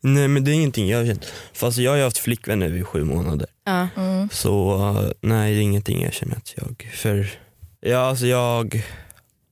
nej 0.00 0.28
men 0.28 0.44
det 0.44 0.50
är 0.50 0.54
ingenting 0.54 0.88
jag 0.88 0.98
har 0.98 1.06
känt. 1.06 1.32
Fast 1.52 1.78
jag 1.78 1.90
har 1.90 1.96
ju 1.98 2.04
haft 2.04 2.18
flickvän 2.18 2.58
nu 2.58 2.78
i 2.78 2.84
sju 2.84 3.04
månader. 3.04 3.46
Ja. 3.64 3.88
mm. 3.96 4.28
Så 4.32 4.76
eh, 4.78 5.10
nej 5.20 5.54
det 5.54 5.60
är 5.60 5.62
ingenting 5.62 6.02
jag 6.02 6.12
känner 6.12 6.36
att 6.36 6.54
jag, 6.56 6.90
för 6.94 7.30
ja, 7.80 7.98
alltså 7.98 8.26
jag 8.26 8.82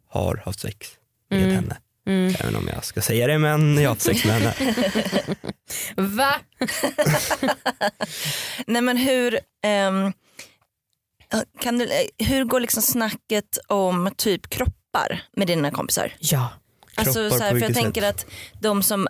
har 0.09 0.43
haft 0.45 0.61
sex 0.61 0.89
med 1.31 1.43
Mm. 1.43 1.55
henne. 1.55 1.77
Mm. 2.07 2.35
Även 2.41 2.57
om 2.57 2.69
jag 2.69 2.85
ska 2.85 3.01
säga 3.03 3.27
det 3.27 3.39
men 3.39 3.75
jag 3.77 3.83
har 3.83 3.89
haft 3.89 4.03
sex 4.03 4.25
med 4.25 4.35
henne. 4.35 4.55
Va? 5.97 6.35
Nej 8.67 8.83
men 8.83 8.97
hur, 8.97 9.39
ehm, 9.65 10.13
kan 11.61 11.79
du, 11.79 11.85
eh, 11.85 12.27
hur 12.27 12.45
går 12.45 12.61
liksom 12.61 12.83
snacket 12.83 13.59
om 13.67 14.11
typ 14.17 14.49
kroppar 14.51 15.23
med 15.37 15.47
dina 15.47 15.71
kompisar? 15.71 16.13
Ja. 16.19 16.49
Alltså, 16.95 17.13
Kroppar 17.15 17.31
så 17.31 17.39
på 17.39 17.43
här, 17.45 17.51
för 17.51 17.57
jag 17.61 17.67
vilket 17.69 17.83
tänker 17.83 18.01
sätt? 18.01 18.15
att 18.27 18.27
de 18.63 18.83
som, 18.83 19.09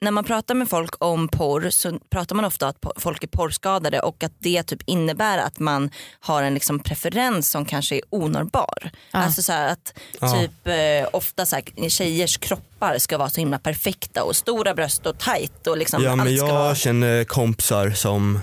när 0.00 0.10
man 0.10 0.24
pratar 0.24 0.54
med 0.54 0.68
folk 0.68 0.94
om 0.98 1.28
porr 1.28 1.70
så 1.70 1.98
pratar 2.10 2.36
man 2.36 2.44
ofta 2.44 2.68
att 2.68 2.76
folk 2.96 3.24
är 3.24 3.28
porrskadade 3.28 4.00
och 4.00 4.24
att 4.24 4.32
det 4.38 4.62
typ 4.62 4.82
innebär 4.86 5.38
att 5.38 5.58
man 5.58 5.90
har 6.20 6.42
en 6.42 6.54
liksom 6.54 6.80
preferens 6.80 7.50
som 7.50 7.64
kanske 7.64 7.94
är 7.94 8.02
onårbar. 8.10 8.90
Ja. 9.12 9.18
Alltså 9.18 9.42
så 9.42 9.52
här 9.52 9.72
att 9.72 9.94
typ 10.34 10.66
eh, 10.66 11.08
ofta 11.12 11.46
så 11.46 11.56
här, 11.56 11.88
tjejers 11.88 12.38
kroppar 12.38 12.98
ska 12.98 13.18
vara 13.18 13.30
så 13.30 13.40
himla 13.40 13.58
perfekta 13.58 14.24
och 14.24 14.36
stora 14.36 14.74
bröst 14.74 15.06
och 15.06 15.18
tight 15.18 15.66
och 15.66 15.76
liksom 15.76 16.02
Ja 16.02 16.16
men 16.16 16.34
jag 16.34 16.46
vara... 16.46 16.74
känner 16.74 17.24
kompisar 17.24 17.90
som 17.90 18.40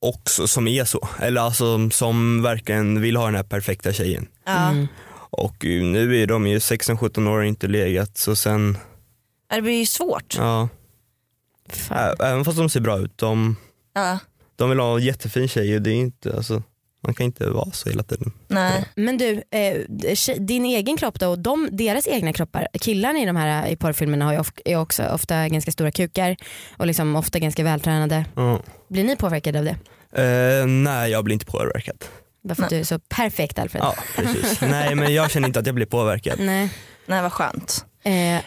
också 0.00 0.48
som 0.48 0.68
är 0.68 0.84
så. 0.84 1.08
Eller 1.20 1.40
alltså 1.40 1.90
som 1.90 2.42
verkligen 2.42 3.00
vill 3.00 3.16
ha 3.16 3.24
den 3.24 3.34
här 3.34 3.42
perfekta 3.42 3.92
tjejen. 3.92 4.26
Ja. 4.44 4.68
Mm. 4.70 4.88
Och 5.14 5.64
nu 5.64 6.22
är 6.22 6.26
de 6.26 6.46
ju 6.46 6.58
16-17 6.58 7.28
år 7.28 7.38
och 7.38 7.44
inte 7.44 7.66
legat 7.66 8.18
så 8.18 8.36
sen, 8.36 8.78
Det 9.56 9.62
blir 9.62 9.78
ju 9.78 9.86
svårt. 9.86 10.34
ja. 10.38 10.68
Fan. 11.68 12.16
Även 12.20 12.44
fast 12.44 12.58
de 12.58 12.70
ser 12.70 12.80
bra 12.80 12.98
ut, 12.98 13.18
de, 13.18 13.56
Ja. 13.94 14.18
de 14.56 14.70
vill 14.70 14.78
ha 14.80 14.96
en 14.98 15.02
jättefin 15.04 15.48
tjej 15.48 15.76
och 15.76 15.82
det 15.82 15.90
är 15.90 15.94
inte, 15.94 16.36
alltså, 16.36 16.62
man 17.00 17.14
kan 17.14 17.26
inte 17.26 17.50
vara 17.50 17.70
så 17.70 17.88
hela 17.88 18.02
tiden. 18.02 18.32
Nej. 18.48 18.84
Men 18.96 19.18
du, 19.18 19.42
eh, 19.50 19.76
din 20.38 20.64
egen 20.64 20.96
kropp 20.96 21.20
då 21.20 21.28
och 21.28 21.38
de, 21.38 21.68
deras 21.72 22.06
egna 22.08 22.32
kroppar, 22.32 22.68
killarna 22.80 23.18
i 23.18 23.24
de 23.26 23.36
här 23.36 23.66
i 23.68 23.76
porrfilmerna 23.76 24.24
har 24.24 24.32
ju 24.32 24.38
of, 24.38 24.52
är 24.64 24.76
också 24.76 25.04
ofta 25.06 25.48
ganska 25.48 25.72
stora 25.72 25.90
kukar 25.90 26.36
och 26.76 26.86
liksom 26.86 27.16
ofta 27.16 27.38
ganska 27.38 27.64
vältränade. 27.64 28.24
Ja. 28.34 28.60
Blir 28.88 29.04
ni 29.04 29.16
påverkade 29.16 29.58
av 29.58 29.64
det? 29.64 29.76
Eh, 30.22 30.66
nej 30.66 31.10
jag 31.10 31.24
blir 31.24 31.32
inte 31.34 31.46
påverkad. 31.46 32.04
Bara 32.44 32.54
för 32.54 32.62
att 32.62 32.70
du 32.70 32.76
är 32.78 32.84
så 32.84 32.98
perfekt 32.98 33.58
Alfred? 33.58 33.82
Ja 33.82 33.94
precis. 34.16 34.60
nej 34.60 34.94
men 34.94 35.14
jag 35.14 35.30
känner 35.30 35.48
inte 35.48 35.60
att 35.60 35.66
jag 35.66 35.74
blir 35.74 35.86
påverkad. 35.86 36.40
Nej. 36.40 36.70
Nej 37.06 37.22
vad 37.22 37.32
skönt. 37.32 37.84
Eh, 38.02 38.38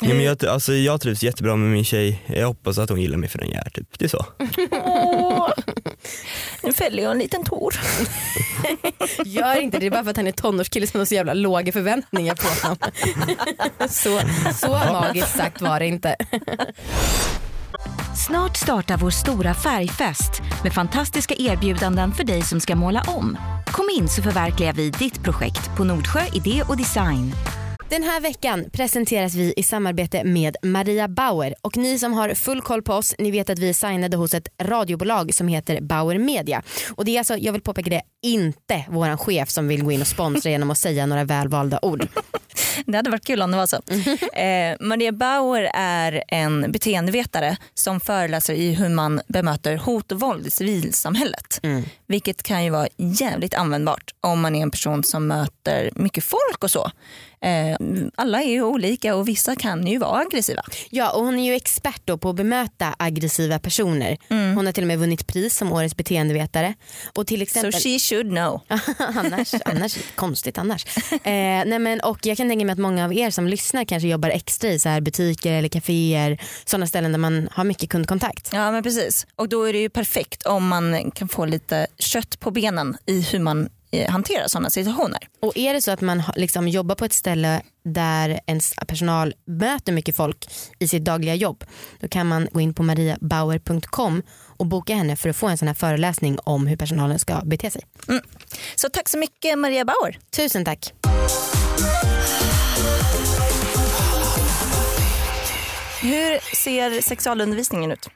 Ja, 0.00 0.08
men 0.08 0.22
jag, 0.22 0.46
alltså, 0.46 0.72
jag 0.72 1.00
trivs 1.00 1.22
jättebra 1.22 1.56
med 1.56 1.70
min 1.70 1.84
tjej, 1.84 2.22
jag 2.26 2.46
hoppas 2.46 2.78
att 2.78 2.90
hon 2.90 3.00
gillar 3.00 3.16
mig 3.16 3.28
för 3.28 3.38
den 3.38 3.50
jag 3.50 3.66
är. 3.66 3.70
Typ. 3.70 3.98
Det 3.98 4.04
är 4.04 4.08
så. 4.08 4.26
Nu 6.62 6.72
fäller 6.72 7.02
jag 7.02 7.12
en 7.12 7.18
liten 7.18 7.44
tår. 7.44 7.74
gör 9.24 9.60
inte 9.60 9.76
det, 9.76 9.80
det 9.80 9.86
är 9.86 9.90
bara 9.90 10.04
för 10.04 10.10
att 10.10 10.16
han 10.16 10.26
är 10.26 10.32
tonårskille 10.32 10.86
som 10.86 11.00
har 11.00 11.04
så 11.04 11.14
jävla 11.14 11.34
låga 11.34 11.72
förväntningar 11.72 12.34
på 12.34 12.66
honom. 12.66 12.78
så, 13.88 14.20
så 14.54 14.92
magiskt 14.92 15.36
sagt 15.36 15.60
var 15.62 15.78
det 15.78 15.86
inte. 15.86 16.16
Snart 18.26 18.56
startar 18.56 18.96
vår 18.96 19.10
stora 19.10 19.54
färgfest 19.54 20.42
med 20.62 20.72
fantastiska 20.72 21.34
erbjudanden 21.38 22.12
för 22.12 22.24
dig 22.24 22.42
som 22.42 22.60
ska 22.60 22.76
måla 22.76 23.04
om. 23.06 23.38
Kom 23.66 23.88
in 23.98 24.08
så 24.08 24.22
förverkligar 24.22 24.72
vi 24.72 24.90
ditt 24.90 25.22
projekt 25.22 25.76
på 25.76 25.84
Nordsjö 25.84 26.20
Idé 26.32 26.62
och 26.68 26.76
Design. 26.76 27.34
Den 27.92 28.02
här 28.02 28.20
veckan 28.20 28.70
presenteras 28.72 29.34
vi 29.34 29.54
i 29.56 29.62
samarbete 29.62 30.24
med 30.24 30.56
Maria 30.62 31.08
Bauer 31.08 31.54
och 31.60 31.76
ni 31.76 31.98
som 31.98 32.12
har 32.12 32.34
full 32.34 32.62
koll 32.62 32.82
på 32.82 32.92
oss, 32.92 33.14
ni 33.18 33.30
vet 33.30 33.50
att 33.50 33.58
vi 33.58 33.68
är 33.68 33.72
signade 33.72 34.16
hos 34.16 34.34
ett 34.34 34.48
radiobolag 34.62 35.34
som 35.34 35.48
heter 35.48 35.80
Bauer 35.80 36.18
Media. 36.18 36.62
Och 36.96 37.04
det 37.04 37.14
är 37.14 37.18
alltså, 37.18 37.36
jag 37.36 37.52
vill 37.52 37.62
påpeka 37.62 37.90
det, 37.90 38.02
inte 38.22 38.84
våran 38.88 39.18
chef 39.18 39.50
som 39.50 39.68
vill 39.68 39.84
gå 39.84 39.92
in 39.92 40.00
och 40.00 40.06
sponsra 40.06 40.50
genom 40.50 40.70
att 40.70 40.78
säga 40.78 41.06
några 41.06 41.24
välvalda 41.24 41.78
ord. 41.82 42.06
Det 42.86 42.96
hade 42.96 43.10
varit 43.10 43.26
kul 43.26 43.42
om 43.42 43.50
det 43.50 43.56
var 43.56 43.66
så. 43.66 43.76
Eh, 44.42 44.76
Maria 44.80 45.12
Bauer 45.12 45.70
är 45.74 46.24
en 46.28 46.72
beteendevetare 46.72 47.56
som 47.74 48.00
föreläser 48.00 48.54
i 48.54 48.74
hur 48.74 48.88
man 48.88 49.20
bemöter 49.28 49.76
hot 49.76 50.12
och 50.12 50.20
våld 50.20 50.46
i 50.46 50.50
civilsamhället. 50.50 51.60
Vilket 52.06 52.42
kan 52.42 52.64
ju 52.64 52.70
vara 52.70 52.88
jävligt 52.96 53.54
användbart 53.54 54.14
om 54.20 54.40
man 54.40 54.54
är 54.54 54.62
en 54.62 54.70
person 54.70 55.04
som 55.04 55.26
möter 55.26 55.90
mycket 55.94 56.24
folk 56.24 56.64
och 56.64 56.70
så. 56.70 56.90
Eh, 57.42 57.76
alla 58.14 58.42
är 58.42 58.50
ju 58.50 58.62
olika 58.62 59.14
och 59.14 59.28
vissa 59.28 59.56
kan 59.56 59.86
ju 59.86 59.98
vara 59.98 60.20
aggressiva. 60.20 60.62
Ja 60.90 61.12
och 61.12 61.24
hon 61.24 61.38
är 61.38 61.44
ju 61.44 61.54
expert 61.54 62.20
på 62.20 62.30
att 62.30 62.36
bemöta 62.36 62.94
aggressiva 62.98 63.58
personer. 63.58 64.18
Hon 64.28 64.66
har 64.66 64.72
till 64.72 64.84
och 64.84 64.88
med 64.88 64.98
vunnit 64.98 65.26
pris 65.26 65.56
som 65.56 65.72
årets 65.72 65.96
beteendevetare. 65.96 66.74
Och 67.14 67.26
till 67.26 67.40
So 67.40 67.42
exempel... 67.42 67.80
she 67.80 67.98
should 67.98 68.28
know. 68.28 68.60
annars, 68.98 69.54
annars, 69.64 69.98
konstigt 70.14 70.58
annars. 70.58 70.84
Eh, 71.12 71.20
nej 71.66 71.78
men, 71.78 72.00
och 72.00 72.26
jag 72.26 72.36
kan 72.36 72.48
tänka 72.48 72.64
mig 72.64 72.72
att 72.72 72.78
många 72.78 73.04
av 73.04 73.14
er 73.14 73.30
som 73.30 73.48
lyssnar 73.48 73.84
kanske 73.84 74.08
jobbar 74.08 74.28
extra 74.28 74.70
i 74.70 74.78
så 74.78 74.88
här 74.88 75.00
butiker 75.00 75.52
eller 75.52 75.68
kaféer, 75.68 76.40
sådana 76.64 76.86
ställen 76.86 77.12
där 77.12 77.18
man 77.18 77.48
har 77.52 77.64
mycket 77.64 77.90
kundkontakt. 77.90 78.50
Ja 78.52 78.72
men 78.72 78.82
precis. 78.82 79.26
Och 79.36 79.48
då 79.48 79.64
är 79.64 79.72
det 79.72 79.78
ju 79.78 79.88
perfekt 79.90 80.42
om 80.42 80.68
man 80.68 81.10
kan 81.10 81.28
få 81.28 81.44
lite 81.44 81.86
kött 81.98 82.40
på 82.40 82.50
benen 82.50 82.96
i 83.06 83.20
hur 83.20 83.38
man 83.38 83.68
eh, 83.92 84.10
hanterar 84.10 84.48
sådana 84.48 84.70
situationer. 84.70 85.28
Och 85.40 85.56
är 85.56 85.74
det 85.74 85.82
så 85.82 85.90
att 85.90 86.00
man 86.00 86.22
liksom 86.36 86.68
jobbar 86.68 86.94
på 86.94 87.04
ett 87.04 87.12
ställe 87.12 87.62
där 87.84 88.40
ens 88.46 88.74
personal 88.86 89.34
möter 89.44 89.92
mycket 89.92 90.16
folk 90.16 90.48
i 90.78 90.88
sitt 90.88 91.04
dagliga 91.04 91.34
jobb, 91.34 91.64
då 92.00 92.08
kan 92.08 92.26
man 92.26 92.48
gå 92.52 92.60
in 92.60 92.74
på 92.74 92.82
mariabauer.com 92.82 94.22
och 94.56 94.66
boka 94.66 94.94
henne 94.94 95.16
för 95.16 95.28
att 95.28 95.36
få 95.36 95.48
en 95.48 95.58
sån 95.58 95.68
här 95.68 95.74
föreläsning 95.74 96.38
om 96.44 96.66
hur 96.66 96.76
personalen 96.76 97.18
ska 97.18 97.40
bete 97.44 97.70
sig. 97.70 97.82
Så 98.76 98.88
tack 98.88 99.08
så 99.08 99.18
mycket 99.18 99.58
Maria 99.58 99.84
Bauer. 99.84 100.18
Tusen 100.36 100.64
tack. 100.64 100.92
Hur 106.02 106.56
ser 106.56 107.00
sexualundervisningen 107.00 107.92
ut? 107.92 108.08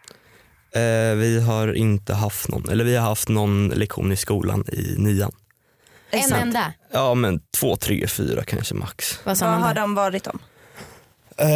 Eh, 0.75 1.17
vi 1.17 1.41
har 1.41 1.75
inte 1.75 2.15
haft 2.15 2.49
någon, 2.49 2.69
eller 2.69 2.85
vi 2.85 2.97
har 2.97 3.09
haft 3.09 3.29
någon 3.29 3.69
lektion 3.69 4.13
i 4.13 4.17
skolan 4.17 4.65
i 4.73 4.95
nian. 4.99 5.33
En 6.11 6.33
enda. 6.33 6.73
Ja 6.93 7.15
men 7.15 7.41
två, 7.61 7.77
tre, 7.77 8.07
fyra 8.07 8.45
kanske 8.45 8.75
max. 8.75 9.19
Vad 9.25 9.39
Vad 9.39 9.51
man 9.51 9.63
har 9.63 9.75
då? 9.75 9.81
de 9.81 9.95
varit 9.95 10.27
om? 10.27 10.39
Eh, 11.39 11.49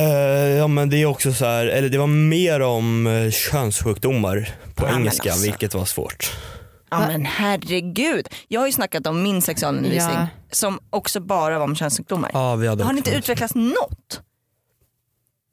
ja 0.48 0.66
men 0.66 0.90
det 0.90 0.96
är 0.96 1.06
också 1.06 1.32
så 1.32 1.44
här, 1.44 1.66
eller 1.66 1.88
det 1.88 1.98
var 1.98 2.06
mer 2.06 2.60
om 2.60 3.06
eh, 3.06 3.30
könssjukdomar 3.30 4.54
på 4.74 4.86
Ja, 4.86 4.94
engelska 4.94 5.30
alltså. 5.30 5.46
vilket 5.46 5.74
var 5.74 5.84
svårt. 5.84 6.30
Ja 6.90 6.98
Va? 6.98 7.06
men 7.06 7.24
herregud. 7.24 8.28
Jag 8.48 8.60
har 8.60 8.66
ju 8.66 8.72
snackat 8.72 9.06
om 9.06 9.22
min 9.22 9.42
sexualundervisning 9.42 10.14
Ja. 10.16 10.26
som 10.50 10.78
också 10.90 11.20
bara 11.20 11.58
var 11.58 11.64
om 11.64 11.76
könssjukdomar. 11.76 12.30
Ja 12.34 12.56
vi 12.56 12.68
hade 12.68 12.84
Har 12.84 12.92
ni 12.92 12.98
inte 12.98 13.10
utvecklats 13.14 13.54
något? 13.54 14.20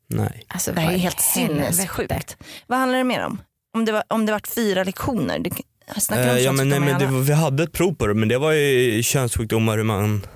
Nej. 0.09 0.43
Alltså, 0.47 0.71
Det 0.71 0.81
här 0.81 0.93
är 0.93 0.97
helt 0.97 1.21
helvete? 1.21 1.73
sinnessjukt. 1.73 2.37
Vad 2.67 2.79
handlar 2.79 2.97
det 2.97 3.03
mer 3.03 3.25
om? 3.25 3.41
Om 3.73 3.85
det, 3.85 3.91
var, 3.91 4.03
om 4.07 4.25
det 4.25 4.31
vart 4.31 4.47
fyra 4.47 4.83
lektioner? 4.83 5.39
Det, 5.39 5.49
snackar 5.97 6.29
om 6.29 6.35
Eh, 6.37 6.43
ja, 6.43 6.51
men, 6.51 6.69
nej, 6.69 6.79
men 6.79 6.99
det, 6.99 7.21
vi 7.21 7.33
hade 7.33 7.63
ett 7.63 7.71
prov 7.71 7.93
på 7.95 8.07
det 8.07 8.13
men 8.13 8.29
det 8.29 8.37
var 8.37 8.51
ju 8.51 9.03
könssjukdomar 9.03 9.77
hur 9.77 9.83
man 9.83 10.27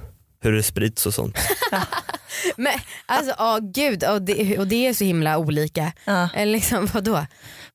hur 0.43 0.51
det 0.51 0.63
sprids 0.63 1.05
och 1.05 1.13
sånt. 1.13 1.37
Men 2.57 2.73
alltså 3.05 3.35
åh 3.39 3.57
gud 3.73 4.03
och 4.03 4.21
det, 4.21 4.57
och 4.57 4.67
det 4.67 4.87
är 4.87 4.93
så 4.93 5.03
himla 5.03 5.37
olika. 5.37 5.91
Ja. 6.05 6.29
Eller 6.35 6.51
liksom 6.51 6.85
vadå? 6.93 7.25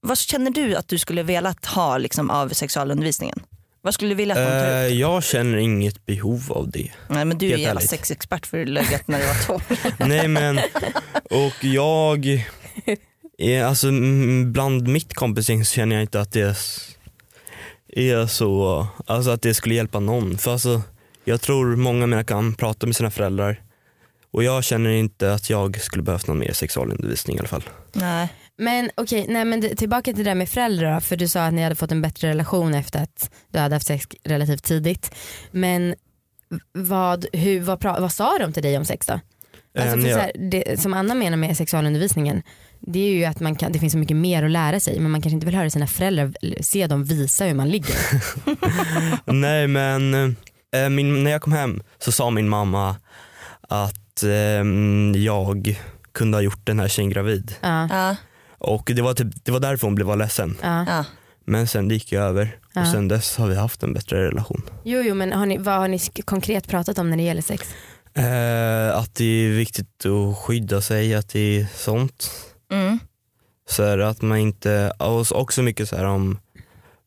Vad 0.00 0.18
känner 0.18 0.50
du 0.50 0.74
att 0.76 0.88
du 0.88 0.98
skulle 0.98 1.22
velat 1.22 1.66
ha 1.66 1.98
liksom, 1.98 2.30
av 2.30 2.48
sexualundervisningen? 2.48 3.38
Vad 3.82 3.94
skulle 3.94 4.10
du 4.10 4.14
vilja 4.14 4.34
att 4.34 4.40
de 4.40 4.50
tar 4.50 4.82
Eh, 4.82 4.86
upp? 4.86 4.92
jag 4.92 5.24
känner 5.24 5.58
inget 5.58 6.06
behov 6.06 6.52
av 6.52 6.70
det. 6.70 6.90
Nej 7.08 7.24
men 7.24 7.38
du 7.38 7.46
är 7.46 7.50
ju 7.50 7.54
helt 7.56 7.62
jävla 7.66 7.80
ärligt. 7.80 7.90
sexexpert 7.90 8.46
för 8.46 8.66
lögat 8.66 9.08
när 9.08 9.18
du 9.18 9.26
var 9.26 9.46
tolv. 9.46 9.78
Nej 10.08 10.28
men, 10.28 10.58
och 11.30 11.64
jag, 11.64 12.26
är, 13.38 13.64
alltså 13.64 13.86
bland 14.46 14.88
mitt 14.88 15.14
kompisgäng 15.14 15.64
så 15.64 15.74
känner 15.74 15.96
jag 15.96 16.02
inte 16.02 16.20
att 16.20 16.32
det 16.32 16.40
är, 16.40 16.56
är 17.96 18.26
så, 18.26 18.86
alltså 19.06 19.30
att 19.30 19.42
det 19.42 19.54
skulle 19.54 19.74
hjälpa 19.74 20.00
någon. 20.00 20.38
För 20.38 20.52
alltså, 20.52 20.82
jag 21.24 21.40
tror 21.40 21.76
många 21.76 22.02
av 22.02 22.08
mina 22.08 22.24
kan 22.24 22.54
prata 22.54 22.86
med 22.86 22.96
sina 22.96 23.10
föräldrar 23.10 23.60
och 24.30 24.44
jag 24.44 24.64
känner 24.64 24.90
inte 24.90 25.32
att 25.34 25.50
jag 25.50 25.80
skulle 25.80 26.02
behövt 26.02 26.26
någon 26.26 26.38
mer 26.38 26.52
sexualundervisning 26.52 27.36
i 27.36 27.38
alla 27.38 27.48
fall. 27.48 27.64
Nej. 27.92 28.28
Men 28.58 28.90
okej, 28.94 29.26
nej 29.28 29.44
men 29.44 29.76
tillbaka 29.76 30.12
till 30.12 30.24
det 30.24 30.30
där 30.30 30.34
med 30.34 30.48
föräldrar 30.48 30.94
då, 30.94 31.00
för 31.00 31.16
du 31.16 31.28
sa 31.28 31.46
att 31.46 31.54
ni 31.54 31.62
hade 31.62 31.74
fått 31.74 31.92
en 31.92 32.02
bättre 32.02 32.28
relation 32.28 32.74
efter 32.74 33.02
att 33.02 33.30
du 33.52 33.58
hade 33.58 33.74
haft 33.74 33.86
sex 33.86 34.06
relativt 34.24 34.64
tidigt. 34.64 35.14
Men 35.50 35.94
vad, 36.72 37.26
hur, 37.32 37.60
vad, 37.60 37.78
pra- 37.78 38.00
vad 38.00 38.12
sa 38.12 38.38
de 38.38 38.52
till 38.52 38.62
dig 38.62 38.78
om 38.78 38.84
sex 38.84 39.06
då? 39.06 39.12
Alltså 39.78 39.96
Eh, 39.96 40.02
för 40.02 40.12
så 40.12 40.18
här, 40.18 40.32
det, 40.50 40.80
som 40.80 40.94
Anna 40.94 41.14
menar 41.14 41.36
med 41.36 41.56
sexualundervisningen 41.56 42.42
det 42.80 42.98
är 42.98 43.12
ju 43.12 43.24
att 43.24 43.40
man 43.40 43.56
kan, 43.56 43.72
det 43.72 43.78
finns 43.78 43.92
så 43.92 43.98
mycket 43.98 44.16
mer 44.16 44.42
att 44.42 44.50
lära 44.50 44.80
sig 44.80 45.00
men 45.00 45.10
man 45.10 45.22
kanske 45.22 45.34
inte 45.34 45.46
vill 45.46 45.54
höra 45.54 45.70
sina 45.70 45.86
föräldrar 45.86 46.34
se 46.62 46.86
dem 46.86 47.04
visa 47.04 47.44
hur 47.44 47.54
man 47.54 47.68
ligger. 47.68 47.96
Nej 49.32 49.66
men 49.66 50.14
eh, 50.74 50.88
min, 50.90 51.24
när 51.24 51.30
jag 51.30 51.42
kom 51.42 51.52
hem 51.52 51.82
så 51.98 52.12
sa 52.12 52.30
min 52.30 52.48
mamma 52.48 52.96
att 53.68 54.22
eh, 54.22 54.30
jag 55.22 55.78
kunde 56.12 56.36
ha 56.36 56.42
gjort 56.42 56.66
den 56.66 56.80
här 56.80 56.88
tjejen 56.88 57.10
gravid. 57.10 57.54
Ja, 57.60 57.88
Ja. 57.90 58.16
Och 58.58 58.90
det 58.94 59.02
var, 59.02 59.14
typ, 59.14 59.44
det 59.44 59.52
var 59.52 59.60
därför 59.60 59.86
hon 59.86 59.94
blev 59.94 60.06
var 60.06 60.16
ledsen. 60.16 60.56
ja. 60.62 60.84
Ja. 60.88 61.04
Men 61.48 61.66
sen 61.66 61.88
det 61.88 61.94
gick 61.94 62.12
ju 62.12 62.18
över 62.22 62.58
Ja. 62.74 62.80
och 62.80 62.86
sen 62.88 63.08
dess 63.08 63.36
har 63.36 63.46
vi 63.48 63.54
haft 63.56 63.82
en 63.82 63.92
bättre 63.92 64.28
relation. 64.28 64.62
Jo, 64.84 65.00
jo 65.00 65.14
men 65.14 65.32
har 65.32 65.46
ni, 65.46 65.58
vad 65.58 65.74
har 65.78 65.88
ni 65.88 65.98
konkret 66.24 66.68
pratat 66.68 66.98
om 66.98 67.10
när 67.10 67.16
det 67.16 67.22
gäller 67.22 67.42
sex? 67.42 67.74
Eh, 68.14 68.98
att 68.98 69.14
det 69.14 69.24
är 69.24 69.48
viktigt 69.50 70.06
att 70.06 70.36
skydda 70.38 70.80
sig, 70.80 71.14
att 71.14 71.28
det 71.28 71.40
är 71.60 71.66
sånt. 71.76 72.30
Mm. 72.72 72.98
Så 73.68 73.82
är 73.82 73.96
det 73.98 74.08
att 74.08 74.22
man 74.22 74.38
inte, 74.38 74.92
och 74.98 75.32
också 75.32 75.62
mycket 75.62 75.88
så 75.88 75.96
här 75.96 76.04
om 76.04 76.38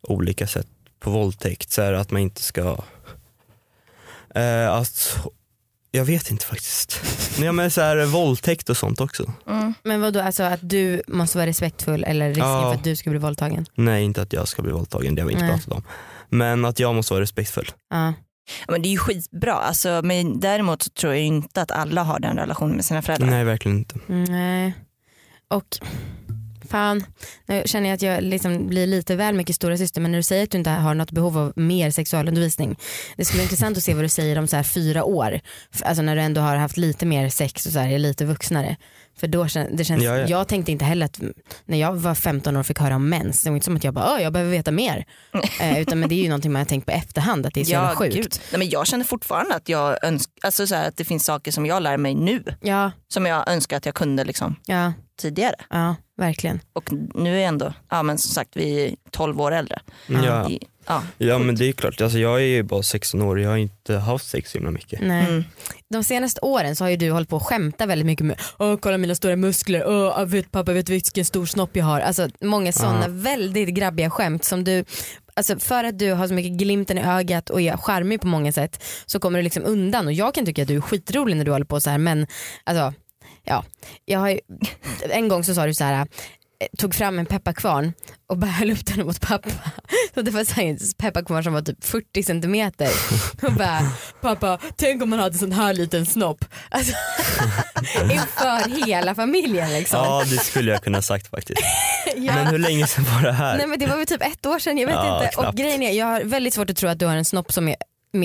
olika 0.01 0.47
sätt 0.47 0.67
på 0.99 1.09
våldtäkt. 1.09 1.71
Så 1.71 1.81
här 1.81 1.93
att 1.93 2.11
man 2.11 2.21
inte 2.21 2.41
ska, 2.41 2.77
eh, 4.35 4.71
att, 4.71 5.19
jag 5.91 6.05
vet 6.05 6.31
inte 6.31 6.45
faktiskt. 6.45 7.01
Nej, 7.39 7.51
men 7.51 7.71
så 7.71 7.81
här, 7.81 8.05
våldtäkt 8.05 8.69
och 8.69 8.77
sånt 8.77 9.01
också. 9.01 9.33
Mm. 9.47 9.73
Men 9.83 10.01
vad 10.01 10.13
då 10.13 10.21
alltså 10.21 10.43
att 10.43 10.59
du 10.61 11.01
måste 11.07 11.37
vara 11.37 11.47
respektfull 11.47 12.03
eller 12.03 12.27
risken 12.29 12.45
Ja. 12.47 12.61
för 12.71 12.77
att 12.77 12.83
du 12.83 12.95
ska 12.95 13.09
bli 13.09 13.19
våldtagen? 13.19 13.65
Nej 13.75 14.03
inte 14.03 14.21
att 14.21 14.33
jag 14.33 14.47
ska 14.47 14.61
bli 14.61 14.71
våldtagen, 14.71 15.15
det 15.15 15.21
har 15.21 15.27
vi 15.27 15.33
inte 15.33 15.45
Nej. 15.45 15.53
pratat 15.53 15.73
om. 15.73 15.83
Men 16.29 16.65
att 16.65 16.79
jag 16.79 16.95
måste 16.95 17.13
vara 17.13 17.21
respektfull. 17.21 17.71
Ja. 17.89 18.13
Ja, 18.67 18.71
men 18.71 18.81
det 18.81 18.87
är 18.87 18.91
ju 18.91 18.97
skitbra, 18.97 19.53
alltså, 19.53 20.01
men 20.03 20.39
däremot 20.39 20.81
så 20.81 20.89
tror 20.89 21.13
jag 21.13 21.23
inte 21.23 21.61
att 21.61 21.71
alla 21.71 22.03
har 22.03 22.19
den 22.19 22.37
relationen 22.37 22.75
med 22.75 22.85
sina 22.85 23.01
föräldrar. 23.01 23.27
Nej 23.29 23.43
verkligen 23.43 23.77
inte. 23.77 23.95
Nej. 24.07 24.73
Och 25.49 25.77
fan, 26.69 27.05
nu 27.45 27.63
känner 27.65 27.89
jag 27.89 27.95
att 27.95 28.01
jag 28.01 28.23
liksom 28.23 28.67
blir 28.67 28.87
lite 28.87 29.15
väl 29.15 29.35
mycket 29.35 29.55
stora 29.55 29.77
syster 29.77 30.01
men 30.01 30.11
när 30.11 30.19
du 30.19 30.23
säger 30.23 30.43
att 30.43 30.51
du 30.51 30.57
inte 30.57 30.69
har 30.69 30.93
något 30.93 31.11
behov 31.11 31.37
av 31.37 31.53
mer 31.55 31.91
sexualundervisning. 31.91 32.75
Det 33.17 33.25
skulle 33.25 33.37
vara 33.37 33.43
intressant 33.43 33.77
att 33.77 33.83
se 33.83 33.93
vad 33.93 34.03
du 34.03 34.09
säger 34.09 34.37
om 34.39 34.47
så 34.47 34.55
här 34.55 34.63
fyra 34.63 35.03
år. 35.03 35.39
Alltså 35.83 36.01
när 36.03 36.15
du 36.15 36.21
ändå 36.21 36.41
har 36.41 36.55
haft 36.55 36.77
lite 36.77 37.05
mer 37.05 37.29
sex 37.29 37.65
och 37.65 37.71
så 37.71 37.79
här, 37.79 37.89
är 37.89 37.99
lite 37.99 38.25
vuxnare. 38.25 38.75
För 39.19 39.27
då 39.27 39.47
kän, 39.47 39.75
det 39.75 39.85
känns, 39.85 40.03
Ja, 40.03 40.17
ja. 40.17 40.27
jag 40.27 40.47
tänkte 40.47 40.71
inte 40.71 40.85
heller 40.85 41.05
att 41.05 41.19
när 41.65 41.77
jag 41.77 41.93
var 41.95 42.15
15 42.15 42.55
år 42.55 42.59
och 42.59 42.65
fick 42.65 42.79
höra 42.79 42.95
om 42.95 43.09
mens, 43.09 43.43
det 43.43 43.49
var 43.49 43.55
inte 43.57 43.65
som 43.65 43.75
att 43.75 43.83
jag 43.83 43.93
bara, 43.93 44.13
"Åh, 44.15 44.21
jag 44.23 44.33
behöver 44.33 44.51
veta 44.51 44.71
mer. 44.71 45.05
eh, 45.61 45.79
utan 45.79 45.99
men 45.99 46.09
det 46.09 46.15
är 46.15 46.23
ju 46.23 46.29
någonting 46.29 46.51
man 46.51 46.59
har 46.59 46.65
tänkt 46.65 46.85
på 46.85 46.91
efterhand 46.91 47.45
att 47.45 47.53
det 47.53 47.59
är 47.61 47.65
så 47.65 47.71
jävla 47.71 47.95
sjukt. 47.95 48.15
gud. 48.15 48.39
Nej, 48.51 48.59
men 48.59 48.69
jag 48.69 48.87
känner 48.87 49.05
fortfarande 49.05 49.55
att, 49.55 49.69
jag 49.69 50.03
önsk, 50.03 50.29
alltså, 50.41 50.67
så 50.67 50.75
här, 50.75 50.87
att 50.87 50.97
det 50.97 51.05
finns 51.05 51.25
saker 51.25 51.51
som 51.51 51.65
jag 51.65 51.83
lär 51.83 51.97
mig 51.97 52.15
nu 52.15 52.43
Ja, 52.61 52.91
som 53.07 53.25
jag 53.25 53.49
önskar 53.49 53.77
att 53.77 53.85
jag 53.85 53.95
kunde 53.95 54.23
liksom, 54.23 54.55
ja, 54.65 54.93
tidigare. 55.19 55.55
ja, 55.69 55.95
verkligen. 56.17 56.59
Och 56.73 56.89
nu 57.15 57.35
är 57.35 57.39
jag 57.39 57.47
ändå, 57.47 57.73
ja 57.89 58.03
men 58.03 58.17
som 58.17 58.33
sagt 58.33 58.49
vi 58.53 58.85
är 58.85 58.95
12 59.11 59.41
år 59.41 59.51
äldre. 59.51 59.79
Ja. 60.07 60.15
Det- 60.49 60.59
ja. 60.87 61.03
Ja 61.17 61.37
men 61.39 61.55
det 61.55 61.65
är 61.65 61.71
klart, 61.71 62.01
alltså, 62.01 62.19
jag 62.19 62.35
är 62.41 62.45
ju 62.45 62.63
bara 62.63 62.83
16 62.83 63.21
år 63.21 63.35
och 63.35 63.41
jag 63.41 63.49
har 63.49 63.57
inte 63.57 63.97
haft 63.97 64.27
sex 64.29 64.51
så 64.51 64.57
himla 64.57 64.71
mycket. 64.71 65.01
Nej. 65.01 65.25
Mm. 65.25 65.43
De 65.89 66.03
senaste 66.03 66.41
åren 66.41 66.75
så 66.75 66.83
har 66.83 66.89
ju 66.89 66.97
du 66.97 67.11
hållit 67.11 67.29
på 67.29 67.37
att 67.37 67.43
skämta 67.43 67.85
väldigt 67.85 68.05
mycket 68.05 68.25
med 68.25 68.39
Åh 68.59 68.75
kolla 68.77 68.97
mina 68.97 69.15
stora 69.15 69.35
muskler, 69.35 69.83
Åh, 69.87 70.25
vet, 70.25 70.51
pappa 70.51 70.73
vet 70.73 70.89
vilken 70.89 71.25
stor 71.25 71.45
snopp 71.45 71.75
jag 71.75 71.85
har. 71.85 71.99
Alltså 72.01 72.29
många 72.41 72.71
sådana 72.71 73.07
väldigt 73.07 73.69
grabbiga 73.69 74.09
skämt 74.09 74.43
som 74.43 74.63
du 74.63 74.85
Alltså 75.33 75.59
för 75.59 75.83
att 75.83 75.99
du 75.99 76.11
har 76.13 76.27
så 76.27 76.33
mycket 76.33 76.51
glimten 76.51 76.97
i 76.97 77.01
ögat 77.01 77.49
och 77.49 77.61
är 77.61 77.77
charmig 77.77 78.21
på 78.21 78.27
många 78.27 78.51
sätt 78.51 78.83
så 79.05 79.19
kommer 79.19 79.39
du 79.39 79.43
liksom 79.43 79.63
undan 79.65 80.07
och 80.07 80.13
jag 80.13 80.33
kan 80.33 80.45
tycka 80.45 80.61
att 80.61 80.67
du 80.67 80.75
är 80.75 80.81
skitrolig 80.81 81.37
när 81.37 81.45
du 81.45 81.51
håller 81.51 81.65
på 81.65 81.81
så 81.81 81.89
här 81.89 81.97
men 81.97 82.27
alltså 82.63 82.93
ja, 83.49 83.63
jag 84.05 84.19
har 84.19 84.29
ju, 84.29 84.39
en 85.09 85.27
gång 85.27 85.43
så 85.43 85.55
sa 85.55 85.65
du 85.65 85.73
så 85.73 85.83
här 85.83 85.93
eh, 86.01 86.07
tog 86.77 86.95
fram 86.95 87.19
en 87.19 87.25
pepparkvarn 87.25 87.93
och 88.29 88.37
bara 88.37 88.51
höll 88.59 88.71
upp 88.71 88.85
den 88.85 89.05
mot 89.05 89.21
pappa. 89.21 89.49
Så 90.13 90.21
det 90.21 90.31
var 90.31 90.43
så 90.43 90.61
en 90.61 90.77
pepparkvarn 90.97 91.43
som 91.43 91.53
var 91.53 91.61
typ 91.61 91.83
40 91.85 92.23
centimeter. 92.23 92.89
Och 93.47 93.53
bara, 93.53 93.91
pappa 94.21 94.59
tänk 94.75 95.03
om 95.03 95.09
man 95.09 95.19
hade 95.19 95.37
sån 95.37 95.51
här 95.51 95.73
liten 95.73 96.05
snopp. 96.05 96.45
Alltså, 96.69 96.93
inför 98.03 98.85
hela 98.85 99.15
familjen 99.15 99.73
liksom. 99.73 99.99
Ja 100.03 100.23
det 100.29 100.37
skulle 100.37 100.71
jag 100.71 100.83
kunna 100.83 101.01
sagt 101.01 101.27
faktiskt. 101.29 101.61
Ja. 102.15 102.35
Men 102.35 102.47
hur 102.47 102.57
länge 102.57 102.87
sedan 102.87 103.05
var 103.15 103.21
det 103.21 103.31
här? 103.31 103.57
Nej 103.57 103.67
men 103.67 103.79
det 103.79 103.87
var 103.87 103.97
väl 103.97 104.05
typ 104.05 104.21
ett 104.21 104.45
år 104.45 104.59
sedan, 104.59 104.77
jag 104.77 104.87
vet 104.87 104.95
Ja, 104.95 105.23
inte. 105.23 105.37
Och 105.37 105.43
knappt. 105.43 105.57
grejen 105.57 105.83
är, 105.83 105.91
jag 105.91 106.05
har 106.05 106.21
väldigt 106.23 106.53
svårt 106.53 106.69
att 106.69 106.77
tro 106.77 106.89
att 106.89 106.99
du 106.99 107.05
har 107.05 107.15
en 107.15 107.25
snopp 107.25 107.53
som 107.53 107.67
är 107.67 107.75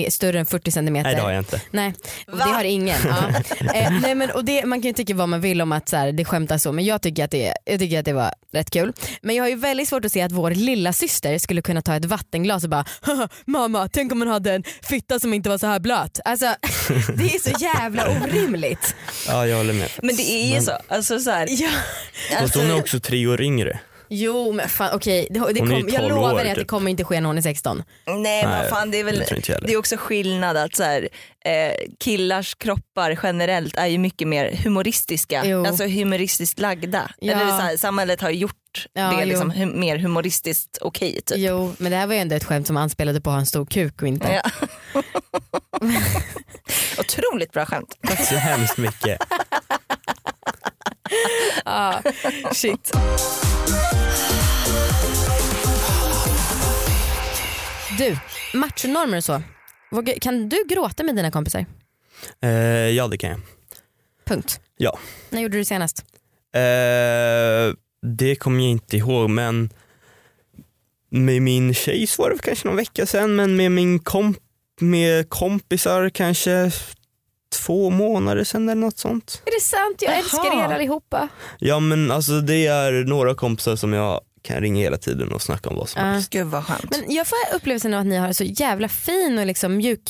större 0.09 0.39
än 0.39 0.45
40 0.45 0.71
centimeter. 0.71 1.03
Nej 1.09 1.15
det 1.15 1.21
har 1.21 1.31
jag 1.31 1.41
inte. 1.41 1.61
Nej, 1.71 1.93
och 2.27 2.37
det 2.37 2.43
har 2.43 2.63
ingen. 2.63 2.97
Ja. 3.05 3.15
Eh, 3.75 3.91
nej, 4.01 4.15
men, 4.15 4.31
och 4.31 4.45
det, 4.45 4.65
man 4.65 4.81
kan 4.81 4.87
ju 4.87 4.93
tycka 4.93 5.13
vad 5.15 5.29
man 5.29 5.41
vill 5.41 5.61
om 5.61 5.71
att 5.71 5.89
så 5.89 5.97
här, 5.97 6.11
det 6.11 6.25
skämtas 6.25 6.63
så 6.63 6.71
men 6.71 6.85
jag 6.85 7.01
tycker, 7.01 7.23
att 7.25 7.31
det, 7.31 7.53
jag 7.65 7.79
tycker 7.79 7.99
att 7.99 8.05
det 8.05 8.13
var 8.13 8.31
rätt 8.53 8.69
kul. 8.69 8.93
Men 9.21 9.35
jag 9.35 9.43
har 9.43 9.49
ju 9.49 9.55
väldigt 9.55 9.89
svårt 9.89 10.05
att 10.05 10.11
se 10.11 10.21
att 10.21 10.31
vår 10.31 10.51
lilla 10.51 10.93
syster 10.93 11.37
skulle 11.37 11.61
kunna 11.61 11.81
ta 11.81 11.95
ett 11.95 12.05
vattenglas 12.05 12.63
och 12.63 12.69
bara 12.69 12.85
"Haha, 13.01 13.29
mamma 13.45 13.87
tänk 13.87 14.11
om 14.11 14.19
man 14.19 14.27
hade 14.27 14.53
en 14.53 14.63
fitta 14.81 15.19
som 15.19 15.33
inte 15.33 15.49
var 15.49 15.57
så 15.57 15.67
här 15.67 15.79
blöt. 15.79 16.19
Alltså, 16.25 16.45
det 17.17 17.35
är 17.35 17.39
så 17.51 17.63
jävla 17.63 18.07
orimligt. 18.23 18.95
Ja 19.27 19.47
jag 19.47 19.57
håller 19.57 19.73
med. 19.73 19.89
Men 20.03 20.15
det 20.15 20.31
är 20.31 20.47
ju 20.47 20.53
Men- 20.53 20.63
så. 20.63 20.71
Alltså, 20.87 21.19
så 21.19 21.31
här, 21.31 21.47
Ja. 21.49 21.69
Fast 22.39 22.55
hon 22.55 22.65
är 22.71 22.77
också 22.79 22.99
tre 22.99 23.27
år 23.27 23.41
yngre. 23.41 23.79
Jo 24.09 24.51
men 24.51 24.69
fan 24.69 24.89
okej, 24.93 25.27
det, 25.31 25.39
det 25.53 25.59
kom, 25.59 25.71
jag 25.71 25.89
12 26.01 26.09
lovar 26.09 26.33
dig 26.33 26.49
att 26.49 26.55
det 26.55 26.61
typ. 26.61 26.67
kommer 26.67 26.91
inte 26.91 27.03
ske 27.03 27.21
när 27.21 27.27
hon 27.27 27.37
är 27.37 27.41
16. 27.41 27.83
Nej, 28.05 28.17
Nej, 28.17 28.45
men 28.45 28.69
fan 28.69 28.91
det 28.91 28.99
är 28.99 29.03
väl 29.03 29.23
det 29.61 29.73
är 29.73 29.77
också 29.77 29.95
skillnad 29.97 30.57
att 30.57 30.75
så 30.75 30.83
här, 30.83 31.09
eh, 31.45 31.73
killars 31.99 32.55
kroppar 32.55 33.19
generellt 33.23 33.75
är 33.77 33.85
ju 33.85 33.97
mycket 33.97 34.27
mer 34.27 34.51
humoristiska, 34.63 35.45
Jo. 35.45 35.65
alltså 35.65 35.83
humoristiskt 35.83 36.59
lagda. 36.59 37.11
Ja. 37.19 37.33
Eller 37.33 37.47
så 37.47 37.53
här, 37.63 37.77
samhället 37.77 38.21
har 38.21 38.29
gjort 38.29 38.55
Ja, 38.93 39.11
det 39.19 39.25
liksom, 39.25 39.51
hu- 39.51 39.75
mer 39.75 39.97
humoristiskt 39.97 40.77
okej 40.81 41.21
typ. 41.25 41.37
Jo 41.37 41.73
men 41.77 41.91
det 41.91 41.97
här 41.97 42.07
var 42.07 42.13
ju 42.13 42.19
ändå 42.19 42.35
ett 42.35 42.43
skämt 42.43 42.67
som 42.67 42.77
anspelade 42.77 43.21
på 43.21 43.29
att 43.29 43.33
ha 43.33 43.39
en 43.39 43.45
stor 43.45 43.65
kuk 43.65 44.01
och 44.01 44.07
inte. 44.07 44.41
Ja. 44.43 45.01
Otroligt 46.99 47.51
bra 47.51 47.65
skämt. 47.65 47.97
Tack 48.07 48.27
så 48.27 48.35
hemskt 48.35 48.77
mycket. 48.77 49.19
Ah, 51.65 52.01
shit. 52.51 52.91
Du, 57.97 58.17
machonormer 58.53 59.17
och 59.17 59.23
så. 59.23 59.41
Kan 60.21 60.49
du 60.49 60.63
gråta 60.67 61.03
med 61.03 61.15
dina 61.15 61.31
kompisar? 61.31 61.65
Eh, 62.41 62.49
ja 62.89 63.07
det 63.07 63.17
kan 63.17 63.29
jag. 63.29 63.39
Punkt. 64.25 64.59
Ja. 64.77 64.99
När 65.29 65.41
gjorde 65.41 65.53
du 65.53 65.59
det 65.59 65.65
senast? 65.65 66.05
Eh, 66.55 67.75
det 68.01 68.35
kommer 68.35 68.63
jag 68.63 68.71
inte 68.71 68.97
ihåg 68.97 69.29
men 69.29 69.69
med 71.09 71.41
min 71.41 71.73
tjej 71.73 72.07
så 72.07 72.21
var 72.21 72.29
det 72.29 72.37
kanske 72.43 72.67
någon 72.67 72.77
vecka 72.77 73.05
sedan 73.05 73.35
men 73.35 73.55
med 73.55 73.71
min 73.71 73.99
komp 73.99 74.37
med 74.79 75.29
kompisar 75.29 76.09
kanske 76.09 76.71
två 77.65 77.89
månader 77.89 78.43
sedan 78.43 78.69
eller 78.69 78.81
något 78.81 78.97
sånt. 78.97 79.41
Är 79.45 79.51
det 79.51 79.61
sant? 79.63 80.01
Jag 80.01 80.11
Jaha. 80.11 80.19
älskar 80.19 80.69
er 80.71 80.73
allihopa. 80.75 81.27
Ja 81.59 81.79
men 81.79 82.11
alltså 82.11 82.41
det 82.41 82.67
är 82.67 82.91
några 82.91 83.35
kompisar 83.35 83.75
som 83.75 83.93
jag 83.93 84.21
kan 84.41 84.61
ringa 84.61 84.81
hela 84.81 84.97
tiden 84.97 85.31
och 85.31 85.41
snacka 85.41 85.69
om 85.69 85.75
vad 85.75 85.89
som 85.89 86.01
Ja. 86.01 86.11
helst. 86.11 86.29
Gud 86.29 86.47
vad 86.47 86.65
skönt. 86.65 86.85
Men 86.91 87.15
jag 87.15 87.27
får 87.27 87.37
upplevelsen 87.55 87.93
av 87.93 87.99
att 87.99 88.05
ni 88.05 88.17
har 88.17 88.33
så 88.33 88.43
jävla 88.43 88.87
fin 88.89 89.37
och 89.39 89.45
liksom 89.45 89.77
mjuk, 89.77 90.01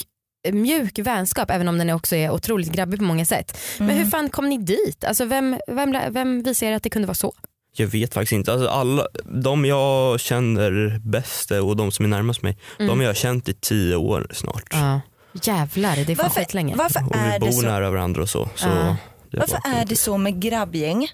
mjuk 0.52 1.00
vänskap 1.00 1.52
även 1.52 1.68
om 1.68 1.78
den 1.78 1.90
också 1.90 2.16
är 2.16 2.32
otroligt 2.32 2.72
grabbig 2.72 3.00
på 3.00 3.06
många 3.06 3.26
sätt. 3.26 3.58
Men 3.78 3.90
Mm. 3.90 4.04
hur 4.04 4.12
fan 4.12 4.30
kom 4.30 4.50
ni 4.50 4.58
dit? 4.58 5.04
Alltså 5.04 5.26
vem, 5.26 5.58
vem, 5.68 5.96
vem 6.10 6.44
visade 6.44 6.72
er 6.72 6.76
att 6.76 6.84
det 6.84 6.90
kunde 6.90 7.08
vara 7.08 7.16
så? 7.16 7.34
Jag 7.78 7.88
vet 7.88 8.14
faktiskt 8.14 8.32
inte. 8.34 8.52
Alltså 8.54 8.68
alla, 8.68 9.08
de 9.44 9.66
jag 9.66 10.20
känner 10.20 11.00
bäst 11.00 11.52
och 11.52 11.76
de 11.76 11.92
som 11.92 12.06
är 12.06 12.10
närmast 12.10 12.42
mig, 12.42 12.58
Mm. 12.80 12.88
de 12.88 13.00
har 13.00 13.06
jag 13.08 13.16
känt 13.16 13.50
i 13.50 13.54
tio 13.54 13.96
år 13.96 14.28
snart. 14.34 14.64
Ja. 14.72 15.02
Jävlar, 15.44 15.96
det 15.96 16.02
är 16.12 16.16
fan 16.16 16.24
Varför, 16.24 16.42
skitlänge. 16.42 16.76
varför, 16.76 17.08
Och 17.10 17.16
är 17.16 17.26
vi 17.26 17.32
det 17.32 17.40
bor 17.40 17.62
så, 17.62 17.68
nära 17.68 17.90
varandra 17.92 18.22
och 18.22 18.30
så. 18.30 18.50
så 18.56 18.66
det 18.68 19.38
varför 19.40 19.60
bara- 19.64 19.74
är 19.78 19.86
det 19.86 19.96
så 19.96 20.18
med 20.18 20.42
grabbgäng? 20.42 21.08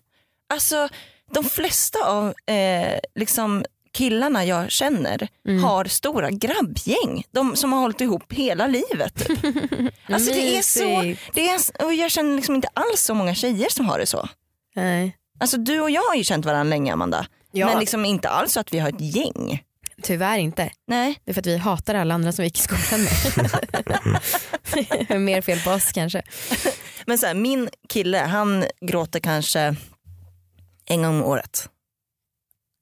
Alltså 0.54 0.90
de 1.34 1.44
flesta 1.44 2.00
av 2.06 2.34
eh, 2.46 3.00
liksom 3.16 3.66
killarna 3.94 4.46
jag 4.46 4.72
känner 4.72 5.28
Mm. 5.48 5.64
har 5.64 5.86
stora 5.86 6.30
grabbgäng. 6.30 7.24
De 7.32 7.56
som 7.56 7.74
har 7.74 7.80
hållit 7.80 8.02
ihop 8.02 8.34
hela 8.34 8.68
livet. 8.68 9.28
typ. 9.28 9.40
Alltså 10.14 10.32
det 10.34 10.58
är 10.58 10.62
så, 10.62 11.16
det 11.34 11.50
är, 11.50 11.86
och 11.86 11.94
jag 11.94 12.12
känner 12.12 12.36
liksom 12.36 12.56
inte 12.56 12.68
alls 12.74 13.02
så 13.02 13.14
många 13.14 13.36
tjejer 13.36 13.70
som 13.70 13.86
har 13.90 14.00
det 14.00 14.06
så. 14.06 14.30
Nej. 14.76 15.18
Alltså 15.40 15.58
du 15.58 15.82
och 15.82 15.90
jag 15.92 16.02
har 16.02 16.16
ju 16.16 16.24
känt 16.24 16.46
varandra 16.46 16.70
länge 16.70 16.94
Amanda. 16.94 17.26
Ja, 17.52 17.66
Men 17.68 17.80
liksom 17.80 18.06
inte 18.06 18.30
alls 18.30 18.54
så 18.54 18.60
att 18.60 18.74
vi 18.74 18.80
har 18.80 18.90
ett 18.90 19.16
gäng. 19.16 19.64
Tyvärr 20.02 20.38
inte. 20.38 20.72
Nej. 20.88 21.20
Det 21.26 21.32
är 21.32 21.34
för 21.34 21.42
att 21.42 21.46
vi 21.48 21.58
hatar 21.58 21.96
alla 21.96 22.14
andra 22.14 22.32
som 22.32 22.44
vi 22.44 22.48
gick 22.48 22.58
i 22.60 22.62
skolan 22.62 23.08
med. 25.10 25.22
Mer 25.22 25.42
fel 25.42 25.60
på 25.60 25.72
oss 25.72 25.92
kanske. 25.92 26.22
Men 27.06 27.18
så 27.18 27.26
här, 27.26 27.34
min 27.34 27.70
kille 27.90 28.18
han 28.18 28.66
gråter 28.82 29.20
kanske 29.20 29.76
en 30.86 31.02
gång 31.02 31.16
om 31.16 31.24
året. 31.24 31.70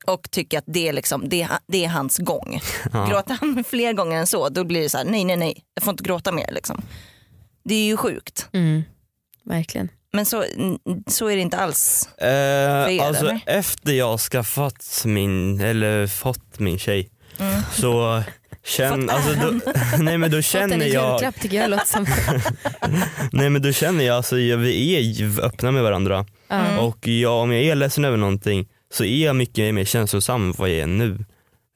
Och 0.06 0.32
tycker 0.32 0.58
att 0.58 0.64
det 0.68 0.88
är, 0.88 0.94
liksom, 0.94 1.30
det, 1.30 1.42
är- 1.42 1.60
det 1.68 1.86
är 1.86 1.90
hans 1.90 2.18
gång. 2.18 2.60
Ja. 2.94 3.06
Gråter 3.10 3.38
han 3.42 3.64
fler 3.64 3.94
gånger 3.94 4.18
än 4.20 4.28
så 4.28 4.50
då 4.50 4.64
blir 4.64 4.82
det 4.82 4.90
så 4.90 4.98
här, 4.98 5.06
nej 5.06 5.24
nej 5.26 5.38
nej 5.38 5.64
jag 5.74 5.84
får 5.84 5.92
inte 5.92 6.04
gråta 6.04 6.32
mer. 6.32 6.52
Liksom. 6.52 6.82
Det 7.64 7.76
är 7.76 7.86
ju 7.86 7.98
sjukt. 7.98 8.50
Mm. 8.54 8.84
Verkligen. 9.44 9.90
Men 10.13 10.26
så, 10.26 10.45
så 11.08 11.28
är 11.28 11.36
det 11.36 11.41
inte 11.41 11.58
alls. 11.58 12.10
Eh, 12.17 12.28
er, 12.28 13.02
alltså 13.04 13.26
eller? 13.26 13.39
efter 13.45 13.93
jag 13.93 14.19
skaffat 14.19 15.02
min, 15.06 15.62
eller 15.62 16.08
fått 16.08 16.60
min 16.60 16.80
tjej 16.80 17.10
Mm. 17.39 17.62
så 17.74 18.24
känn, 18.65 19.02
Fått 19.02 19.12
alltså 19.12 19.34
då, 19.34 19.72
nej 20.04 20.17
men 20.17 20.32
då 20.32 20.38
Fått 20.38 20.45
känner 20.45 20.86
jag, 20.86 21.12
julklapp 21.13 21.41
tycker 21.41 21.58
jag 21.58 21.69
låter 21.69 21.86
som. 21.86 22.06
nej 23.32 23.50
men 23.50 23.62
då 23.62 23.72
känner 23.72 24.04
jag, 24.06 24.15
alltså 24.17 24.39
jag, 24.39 24.58
vi 24.58 25.15
är 25.19 25.39
öppna 25.45 25.72
med 25.72 25.84
varandra 25.84 26.26
Ja. 26.48 26.80
och 26.80 27.08
jag, 27.08 27.34
om 27.34 27.52
jag 27.52 27.63
är 27.63 27.76
ledsen 27.76 28.06
över 28.06 28.17
någonting 28.17 28.67
så 28.93 29.04
är 29.04 29.26
jag 29.26 29.36
mycket 29.36 29.74
mer 29.74 29.86
känslosam 29.86 30.43
än 30.50 30.54
vad 30.58 30.69
jag 30.69 30.78
är 30.78 30.88
nu. 30.88 31.26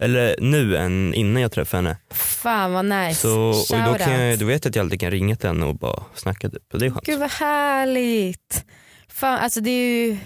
Eller 0.04 0.36
nu 0.40 0.78
än 0.78 1.14
innan 1.14 1.42
jag 1.42 1.52
träffade 1.52 1.84
henne. 1.84 1.98
Fan 2.12 2.74
vad 2.74 2.86
nice. 2.86 3.22
Så, 3.22 3.50
och 3.50 3.84
då, 3.86 3.94
kan 3.96 4.12
jag, 4.22 4.40
då 4.40 4.46
vet 4.46 4.66
jag 4.66 4.70
att 4.72 4.76
jag 4.76 4.84
alltid 4.84 5.00
kan 5.00 5.12
ringa 5.12 5.36
till 5.36 5.48
henne 5.50 5.66
och 5.66 5.76
bara 5.76 6.04
snacka 6.16 6.50
typ. 6.50 6.64
Det 6.72 6.86
är 6.86 6.90
skönt. 6.90 7.06
Gud 7.06 7.20
vad 7.20 7.32
härligt. 7.32 8.66
Fan, 9.08 9.40
alltså 9.40 9.62
det 9.62 9.70
är 9.70 10.06
ju 10.06 10.18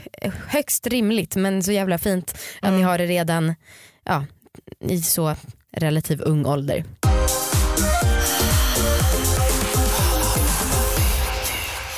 högst 0.48 0.88
rimligt 0.88 1.36
men 1.36 1.64
så 1.64 1.72
jävla 1.72 1.98
fint 1.98 2.32
att 2.62 2.68
Mm. 2.68 2.78
ni 2.80 2.84
har 2.84 2.98
det 2.98 3.06
redan 3.06 3.56
ja, 4.04 4.26
i 4.80 5.02
så 5.02 5.36
relativt 5.72 6.22
ung 6.22 6.46
ålder. 6.46 6.84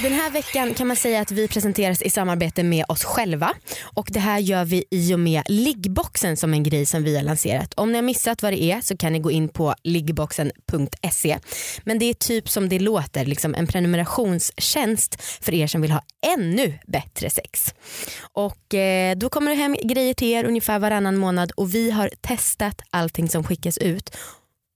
Den 0.02 0.14
här 0.14 0.30
veckan 0.30 0.74
kan 0.74 0.88
man 0.88 0.96
säga 0.96 1.22
att 1.22 1.32
vi 1.32 1.48
presenteras 1.48 2.02
i 2.02 2.10
samarbete 2.10 2.64
med 2.64 2.86
oss 2.88 3.04
själva 3.04 3.54
och 3.82 4.08
det 4.12 4.20
här 4.20 4.40
gör 4.40 4.66
vi 4.66 4.84
i 4.92 5.14
och 5.14 5.20
med 5.20 5.44
liggboxen 5.48 6.38
som 6.38 6.54
en 6.54 6.64
grej 6.64 6.86
som 6.86 7.04
vi 7.04 7.16
har 7.16 7.24
lanserat. 7.24 7.74
Om 7.74 7.92
ni 7.92 7.96
har 7.96 8.04
missat 8.04 8.44
vad 8.44 8.54
det 8.54 8.64
är 8.64 8.82
så 8.82 8.98
kan 8.98 9.14
ni 9.14 9.20
gå 9.20 9.32
in 9.32 9.50
på 9.50 9.76
liggboxen.se 9.84 11.40
men 11.84 12.00
det 12.00 12.06
är 12.06 12.14
typ 12.14 12.50
som 12.50 12.70
det 12.70 12.80
låter, 12.80 13.26
liksom 13.26 13.56
en 13.56 13.68
prenumerationstjänst 13.68 15.22
för 15.22 15.54
er 15.54 15.68
som 15.68 15.82
vill 15.82 15.92
ha 15.92 16.02
ännu 16.38 16.80
bättre 16.88 17.30
sex. 17.30 17.74
Och 18.22 18.74
eh, 18.74 19.18
då 19.18 19.30
kommer 19.30 19.52
det 19.52 19.58
hem 19.58 19.76
grejer 19.84 20.14
till 20.14 20.28
er 20.28 20.44
ungefär 20.44 20.80
varannan 20.80 21.18
månad 21.18 21.52
och 21.52 21.74
vi 21.74 21.92
har 21.92 22.10
testat 22.22 22.82
allting 22.90 23.30
som 23.30 23.44
skickas 23.44 23.78
ut. 23.78 24.16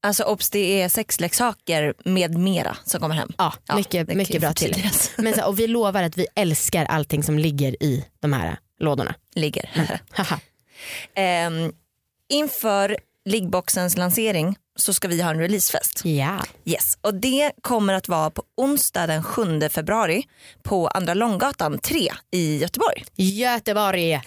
Alltså 0.04 0.24
obs 0.24 0.50
det 0.50 0.82
är 0.82 0.90
sexleksaker 0.90 1.94
med 2.06 2.38
mera 2.38 2.78
som 2.86 3.00
kommer 3.00 3.16
hem. 3.16 3.32
Ja, 3.38 3.54
Ja, 3.68 3.76
mycket, 3.76 4.08
mycket 4.08 4.42
bra 4.42 4.54
till. 4.54 4.90
Men 5.18 5.34
så, 5.34 5.46
och 5.46 5.60
vi 5.60 5.68
lovar 5.68 6.04
att 6.04 6.18
vi 6.18 6.28
älskar 6.36 6.86
allting 6.86 7.24
som 7.24 7.40
ligger 7.40 7.84
i 7.84 8.06
de 8.20 8.34
här 8.34 8.58
lådorna. 8.80 9.16
Ligger. 9.36 9.70
Haha. 10.12 10.40
Ehm, 11.16 11.72
inför 12.30 12.98
liggboxens 13.26 13.98
lansering 13.98 14.56
så 14.76 14.94
ska 14.94 15.08
vi 15.08 15.22
ha 15.22 15.30
en 15.30 15.40
releasefest. 15.40 16.06
Ja. 16.06 16.44
Yes. 16.66 16.98
Och 17.02 17.14
det 17.14 17.52
kommer 17.62 17.94
att 17.94 18.08
vara 18.08 18.30
på 18.30 18.44
onsdag 18.58 19.08
den 19.08 19.24
7 19.24 19.70
februari 19.70 20.24
på 20.64 20.88
Andra 20.88 21.14
Långgatan 21.14 21.80
3 21.80 22.12
i 22.32 22.58
Göteborg. 22.58 23.06
Göteborg. 23.16 24.22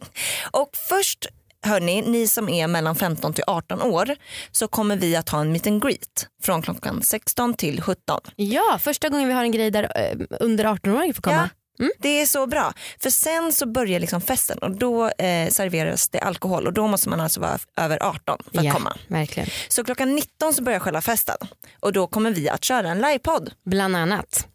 Och 0.50 0.70
först 0.88 1.26
hörni, 1.62 2.02
ni 2.02 2.26
som 2.26 2.48
är 2.48 2.66
mellan 2.66 2.96
15 2.96 3.34
till 3.34 3.44
18 3.46 3.82
år 3.82 4.16
så 4.50 4.68
kommer 4.68 4.96
vi 4.96 5.16
att 5.16 5.28
ha 5.28 5.40
en 5.40 5.52
meet 5.52 5.66
and 5.66 5.82
greet 5.82 6.26
från 6.42 6.62
klockan 6.62 7.02
16 7.02 7.54
till 7.54 7.82
17. 7.82 8.20
Ja, 8.36 8.78
första 8.80 9.08
gången 9.08 9.28
vi 9.28 9.34
har 9.34 9.42
en 9.42 9.52
grej 9.52 9.70
där 9.70 9.82
eh, 9.82 10.26
under 10.40 10.64
18-åringar 10.64 11.12
får 11.12 11.22
komma. 11.22 11.50
Det 11.98 12.20
är 12.20 12.26
så 12.26 12.46
bra. 12.46 12.72
För 12.98 13.10
sen 13.10 13.52
så 13.52 13.66
börjar 13.66 14.00
liksom 14.00 14.20
festen 14.20 14.58
och 14.58 14.70
då 14.70 15.08
eh, 15.08 15.48
serveras 15.48 16.08
det 16.08 16.20
alkohol 16.20 16.66
och 16.66 16.72
då 16.72 16.86
måste 16.86 17.08
man 17.08 17.20
alltså 17.20 17.40
vara 17.40 17.58
över 17.76 18.02
18 18.02 18.38
för 18.52 18.58
att 18.58 18.64
ja, 18.64 18.72
komma. 18.72 18.96
verkligen. 19.06 19.48
Så 19.68 19.84
klockan 19.84 20.14
19 20.14 20.54
så 20.54 20.62
börjar 20.62 20.78
själva 20.78 21.00
festen 21.00 21.36
och 21.80 21.92
då 21.92 22.06
kommer 22.06 22.30
vi 22.30 22.48
att 22.48 22.64
köra 22.64 22.90
en 22.90 22.98
livepodd. 22.98 23.52
Bland 23.64 23.96
annat. 23.96 24.46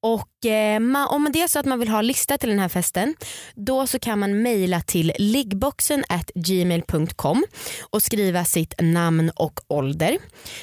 Och 0.00 0.46
eh, 0.46 1.06
om 1.10 1.28
det 1.32 1.42
är 1.42 1.48
så 1.48 1.58
att 1.58 1.66
man 1.66 1.78
vill 1.78 1.88
ha 1.88 2.00
lista 2.00 2.38
till 2.38 2.48
den 2.48 2.58
här 2.58 2.68
festen 2.68 3.14
då 3.54 3.86
så 3.86 3.98
kan 3.98 4.18
man 4.18 4.42
mejla 4.42 4.80
till 4.80 5.12
liggboxen 5.18 6.04
at 6.08 6.30
gmail.com 6.34 7.44
och 7.90 8.02
skriva 8.02 8.44
sitt 8.44 8.74
namn 8.80 9.30
och 9.36 9.60
ålder. 9.68 10.18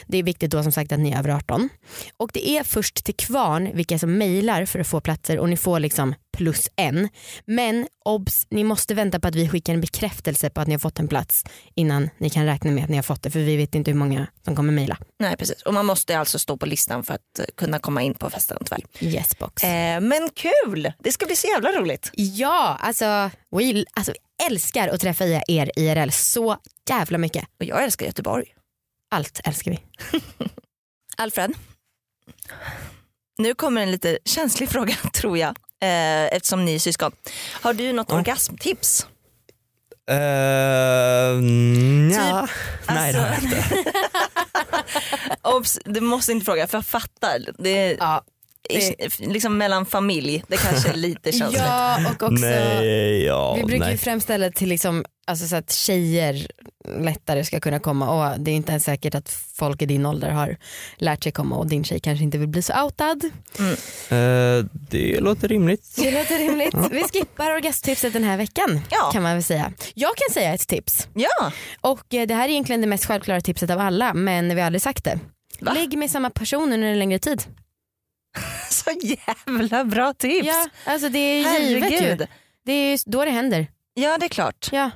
Det 0.07 0.17
är 0.17 0.23
viktigt 0.23 0.51
då 0.51 0.63
som 0.63 0.71
sagt 0.71 0.91
att 0.91 0.99
ni 0.99 1.11
är 1.11 1.19
över 1.19 1.29
18. 1.29 1.69
Och 2.17 2.29
det 2.33 2.49
är 2.49 2.63
först 2.63 3.05
till 3.05 3.15
kvarn 3.15 3.69
vilka 3.73 3.99
som 3.99 4.17
mejlar 4.17 4.65
för 4.65 4.79
att 4.79 4.87
få 4.87 5.01
platser 5.01 5.39
och 5.39 5.49
ni 5.49 5.57
får 5.57 5.79
liksom 5.79 6.15
plus 6.37 6.69
en. 6.75 7.09
Men 7.45 7.87
obs, 8.05 8.47
ni 8.49 8.63
måste 8.63 8.93
vänta 8.93 9.19
på 9.19 9.27
att 9.27 9.35
vi 9.35 9.49
skickar 9.49 9.73
en 9.73 9.81
bekräftelse 9.81 10.49
på 10.49 10.61
att 10.61 10.67
ni 10.67 10.73
har 10.73 10.79
fått 10.79 10.99
en 10.99 11.07
plats 11.07 11.43
innan 11.75 12.09
ni 12.17 12.29
kan 12.29 12.45
räkna 12.45 12.71
med 12.71 12.83
att 12.83 12.89
ni 12.89 12.95
har 12.95 13.03
fått 13.03 13.23
det 13.23 13.31
för 13.31 13.39
vi 13.39 13.57
vet 13.57 13.75
inte 13.75 13.91
hur 13.91 13.97
många 13.97 14.27
som 14.45 14.55
kommer 14.55 14.73
mejla. 14.73 14.97
Nej 15.19 15.37
precis 15.37 15.61
och 15.61 15.73
man 15.73 15.85
måste 15.85 16.19
alltså 16.19 16.39
stå 16.39 16.57
på 16.57 16.65
listan 16.65 17.03
för 17.03 17.13
att 17.13 17.39
eh, 17.39 17.45
kunna 17.57 17.79
komma 17.79 18.01
in 18.01 18.13
på 18.13 18.29
festen 18.29 18.57
tyvärr. 18.65 18.81
Yes 18.99 19.37
box. 19.39 19.63
Eh, 19.63 20.01
men 20.01 20.29
kul, 20.33 20.93
det 20.99 21.11
ska 21.11 21.25
bli 21.25 21.35
så 21.35 21.47
jävla 21.47 21.71
roligt. 21.71 22.11
Ja, 22.13 22.77
alltså 22.81 23.31
vi, 23.57 23.85
alltså 23.93 24.13
älskar 24.47 24.87
att 24.87 25.01
träffa 25.01 25.25
er 25.47 25.71
IRL 25.75 26.09
så 26.09 26.57
jävla 26.89 27.17
mycket. 27.17 27.45
Och 27.59 27.65
jag 27.65 27.83
älskar 27.83 28.05
Göteborg. 28.05 28.45
Allt 29.11 29.41
älskar 29.43 29.71
vi. 29.71 29.79
Alfred, 31.17 31.53
nu 33.37 33.53
kommer 33.53 33.81
en 33.81 33.91
lite 33.91 34.19
känslig 34.25 34.69
fråga 34.69 34.93
tror 35.13 35.37
jag. 35.37 35.55
Eh, 35.81 36.25
eftersom 36.35 36.65
ni 36.65 36.75
är 36.75 36.79
syskon. 36.79 37.11
Har 37.61 37.73
du 37.73 37.93
något 37.93 38.07
Ja. 38.09 38.15
orgasmtips? 38.15 39.07
Uh, 40.11 40.17
ja. 40.17 42.47
Nej 42.87 43.13
det 43.13 43.19
har 43.19 43.27
jag 43.27 43.35
alltså- 43.35 43.75
inte. 43.75 43.93
Obs, 45.41 45.79
du 45.85 46.01
måste 46.01 46.31
inte 46.31 46.45
fråga 46.45 46.67
för 46.67 46.77
jag 46.77 46.85
fattar. 46.85 47.39
Det 47.57 47.69
är 47.69 47.95
Ja, 47.99 48.23
det- 48.69 49.19
liksom 49.19 49.58
mellan 49.58 49.86
familj, 49.86 50.43
det 50.47 50.58
kanske 50.58 50.89
är 50.89 50.93
lite 50.93 51.32
känsligt. 51.39 51.62
ja 51.62 51.97
och 52.12 52.24
också 52.24 52.45
Nej, 52.45 53.24
ja, 53.24 53.54
vi 53.56 53.63
brukar 53.63 53.86
ju 53.86 53.89
nej. 53.91 53.97
främställa 53.97 54.45
det 54.50 54.56
till 54.56 54.69
liksom, 54.69 55.06
alltså 55.28 55.47
så 55.47 55.56
att 55.56 55.71
tjejer 55.71 56.47
lättare 57.00 57.43
ska 57.43 57.60
kunna 57.60 57.80
komma 57.80 58.10
och 58.34 58.39
det 58.39 58.52
är 58.52 58.56
inte 58.56 58.71
ens 58.71 58.84
säkert 58.84 59.15
att 59.15 59.30
folk 59.56 59.82
i 59.82 59.86
din 59.86 60.06
ålder 60.06 60.30
har 60.30 60.58
lärt 60.95 61.24
sig 61.24 61.32
komma 61.32 61.56
och 61.56 61.67
din 61.67 61.84
tjej 61.84 62.00
kanske 62.00 62.24
inte 62.24 62.38
vill 62.38 62.47
bli 62.47 62.62
så 62.62 62.84
outad. 62.84 63.24
Eh, 64.10 64.65
det 64.89 65.19
låter 65.19 65.47
rimligt. 65.47 65.95
Det 65.95 66.12
låter 66.12 66.38
rimligt. 66.38 66.76
Vi 66.91 67.04
skippar 67.04 67.52
orgasmtipset 67.56 68.13
den 68.13 68.24
här 68.24 68.38
veckan 68.38 68.82
Ja. 68.89 69.10
kan 69.13 69.24
man 69.24 69.34
väl 69.34 69.43
säga. 69.43 69.71
Jag 69.93 70.12
kan 70.15 70.34
säga 70.34 70.54
ett 70.54 70.67
tips 70.67 71.08
Ja, 71.13 71.52
och 71.82 72.13
eh, 72.13 72.28
det 72.28 72.34
här 72.36 72.45
är 72.45 72.50
egentligen 72.52 72.82
det 72.82 72.88
mest 72.88 73.06
självklara 73.06 73.41
tipset 73.41 73.69
av 73.69 73.80
alla 73.80 74.13
men 74.13 74.56
vi 74.56 74.62
har 74.62 74.65
aldrig 74.65 74.82
sagt 74.82 75.04
det. 75.04 75.19
Va? 75.60 75.74
Lägg 75.74 75.97
med 75.97 76.12
samma 76.12 76.30
person 76.30 76.74
under 76.74 76.88
en 76.88 77.00
längre 77.00 77.19
tid. 77.19 77.43
så 78.69 78.91
jävla 79.01 79.83
bra 79.85 80.13
tips. 80.13 80.47
Ja, 80.47 80.67
alltså 80.85 81.09
det 81.09 81.19
är 81.19 81.59
givet 81.59 81.91
ju. 81.91 82.27
Det 82.65 82.71
är 82.71 82.99
då 83.05 83.25
det 83.25 83.31
händer. 83.31 83.67
Ja 83.93 84.17
det 84.17 84.25
är 84.25 84.29
klart. 84.29 84.69
Ja. 84.71 84.91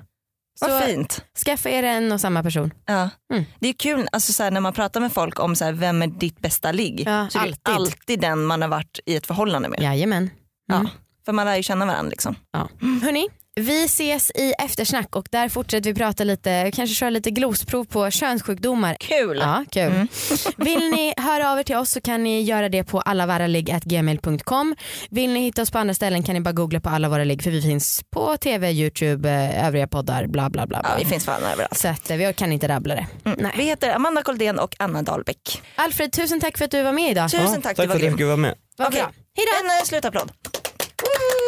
Vad 0.62 0.70
Så 0.70 0.88
fint. 0.88 1.26
skaffa 1.46 1.70
er 1.70 1.84
en 1.84 2.12
och 2.12 2.22
samma 2.22 2.44
person. 2.44 2.74
Ja. 2.86 3.10
Mm. 3.34 3.46
Det 3.60 3.68
är 3.68 3.74
kul 3.74 4.08
alltså, 4.12 4.34
så 4.34 4.44
här, 4.44 4.52
när 4.52 4.62
man 4.62 4.74
pratar 4.74 5.02
med 5.02 5.14
folk 5.14 5.40
om 5.40 5.56
så 5.56 5.66
här, 5.66 5.72
vem 5.72 6.02
är 6.02 6.08
ditt 6.08 6.40
bästa 6.40 6.72
ligg. 6.72 7.04
Ja, 7.06 7.28
så 7.30 7.40
är 7.40 7.44
det 7.44 7.50
alltid. 7.64 7.76
alltid 7.76 8.20
den 8.20 8.46
man 8.46 8.62
har 8.62 8.70
varit 8.70 9.00
i 9.06 9.16
ett 9.16 9.26
förhållande 9.28 9.70
med. 9.70 9.82
Jajamän. 9.82 10.30
Ja. 10.68 10.76
Mm. 10.76 10.88
För 11.26 11.32
man 11.34 11.46
lär 11.46 11.56
ju 11.56 11.64
känna 11.64 11.86
varandra. 11.86 12.10
Liksom. 12.10 12.36
Ja. 12.52 12.70
Hörni, 13.04 13.28
Vi 13.62 13.86
ses 13.86 14.32
i 14.36 14.54
eftersnack 14.60 15.16
och 15.16 15.28
där 15.32 15.50
fortsätter 15.50 15.90
vi 15.90 15.96
prata 15.96 16.24
lite, 16.24 16.72
kanske 16.74 16.96
köra 16.96 17.10
lite 17.10 17.32
glosprov 17.32 17.86
på 17.86 18.12
könssjukdomar. 18.12 18.98
Kul. 19.00 19.38
Ja, 19.38 19.66
kul. 19.72 19.84
Mm. 19.84 20.08
Vill 20.58 20.90
ni 20.90 21.14
höra 21.18 21.52
av 21.52 21.60
er 21.60 21.64
till 21.64 21.76
oss 21.76 21.92
så 21.92 22.02
kan 22.02 22.24
ni 22.24 22.42
göra 22.42 22.70
det 22.70 22.84
på 22.84 23.02
allavaraligg.gmail.com. 23.02 24.76
Vill 25.10 25.30
ni 25.30 25.40
hitta 25.40 25.62
oss 25.62 25.72
på 25.72 25.78
andra 25.78 25.94
ställen 25.94 26.24
kan 26.24 26.36
ni 26.36 26.42
bara 26.42 26.52
googla 26.54 26.80
på 26.80 26.90
alla 26.90 27.10
våra 27.10 27.24
ligg 27.24 27.44
för 27.44 27.52
vi 27.52 27.62
finns 27.62 28.04
på 28.10 28.38
tv, 28.38 28.72
youtube, 28.72 29.30
eh, 29.30 29.68
övriga 29.68 29.88
poddar, 29.88 30.28
bla 30.28 30.50
bla 30.50 30.68
bla. 30.68 30.80
Ja, 30.84 30.90
bla. 30.90 30.98
vi 31.04 31.06
finns 31.06 31.26
fan 31.26 31.44
överallt. 31.44 31.78
Så 31.78 31.88
att, 31.88 32.10
eh, 32.10 32.18
vi 32.18 32.34
kan 32.34 32.52
inte 32.52 32.68
rabbla 32.68 32.96
det. 32.96 33.08
Mm. 33.26 33.38
Nej. 33.42 33.52
Vi 33.58 33.64
heter 33.64 33.96
Amanda 33.96 34.22
Koldén 34.24 34.60
och 34.60 34.76
Anna 34.80 35.02
Dahlbäck. 35.02 35.62
Alfred, 35.76 36.12
tusen 36.12 36.40
tack 36.42 36.58
för 36.58 36.66
att 36.66 36.72
du 36.72 36.82
var 36.82 36.94
med 36.94 37.12
idag. 37.12 37.32
Tusen 37.32 37.46
Ja, 37.46 37.52
tack, 37.54 37.64
tack 37.64 37.78
du 37.78 37.88
för 37.88 37.96
att 37.96 38.02
grym. 38.02 38.18
fick 38.18 38.26
vara 38.26 38.38
med. 38.38 38.56
Okej. 38.80 39.00
Hejdå! 39.00 39.52
En 39.64 39.80
eh, 39.80 39.86
slutapplåd. 39.86 40.32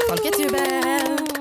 Folkets 0.09 0.39
jubel! 0.39 1.36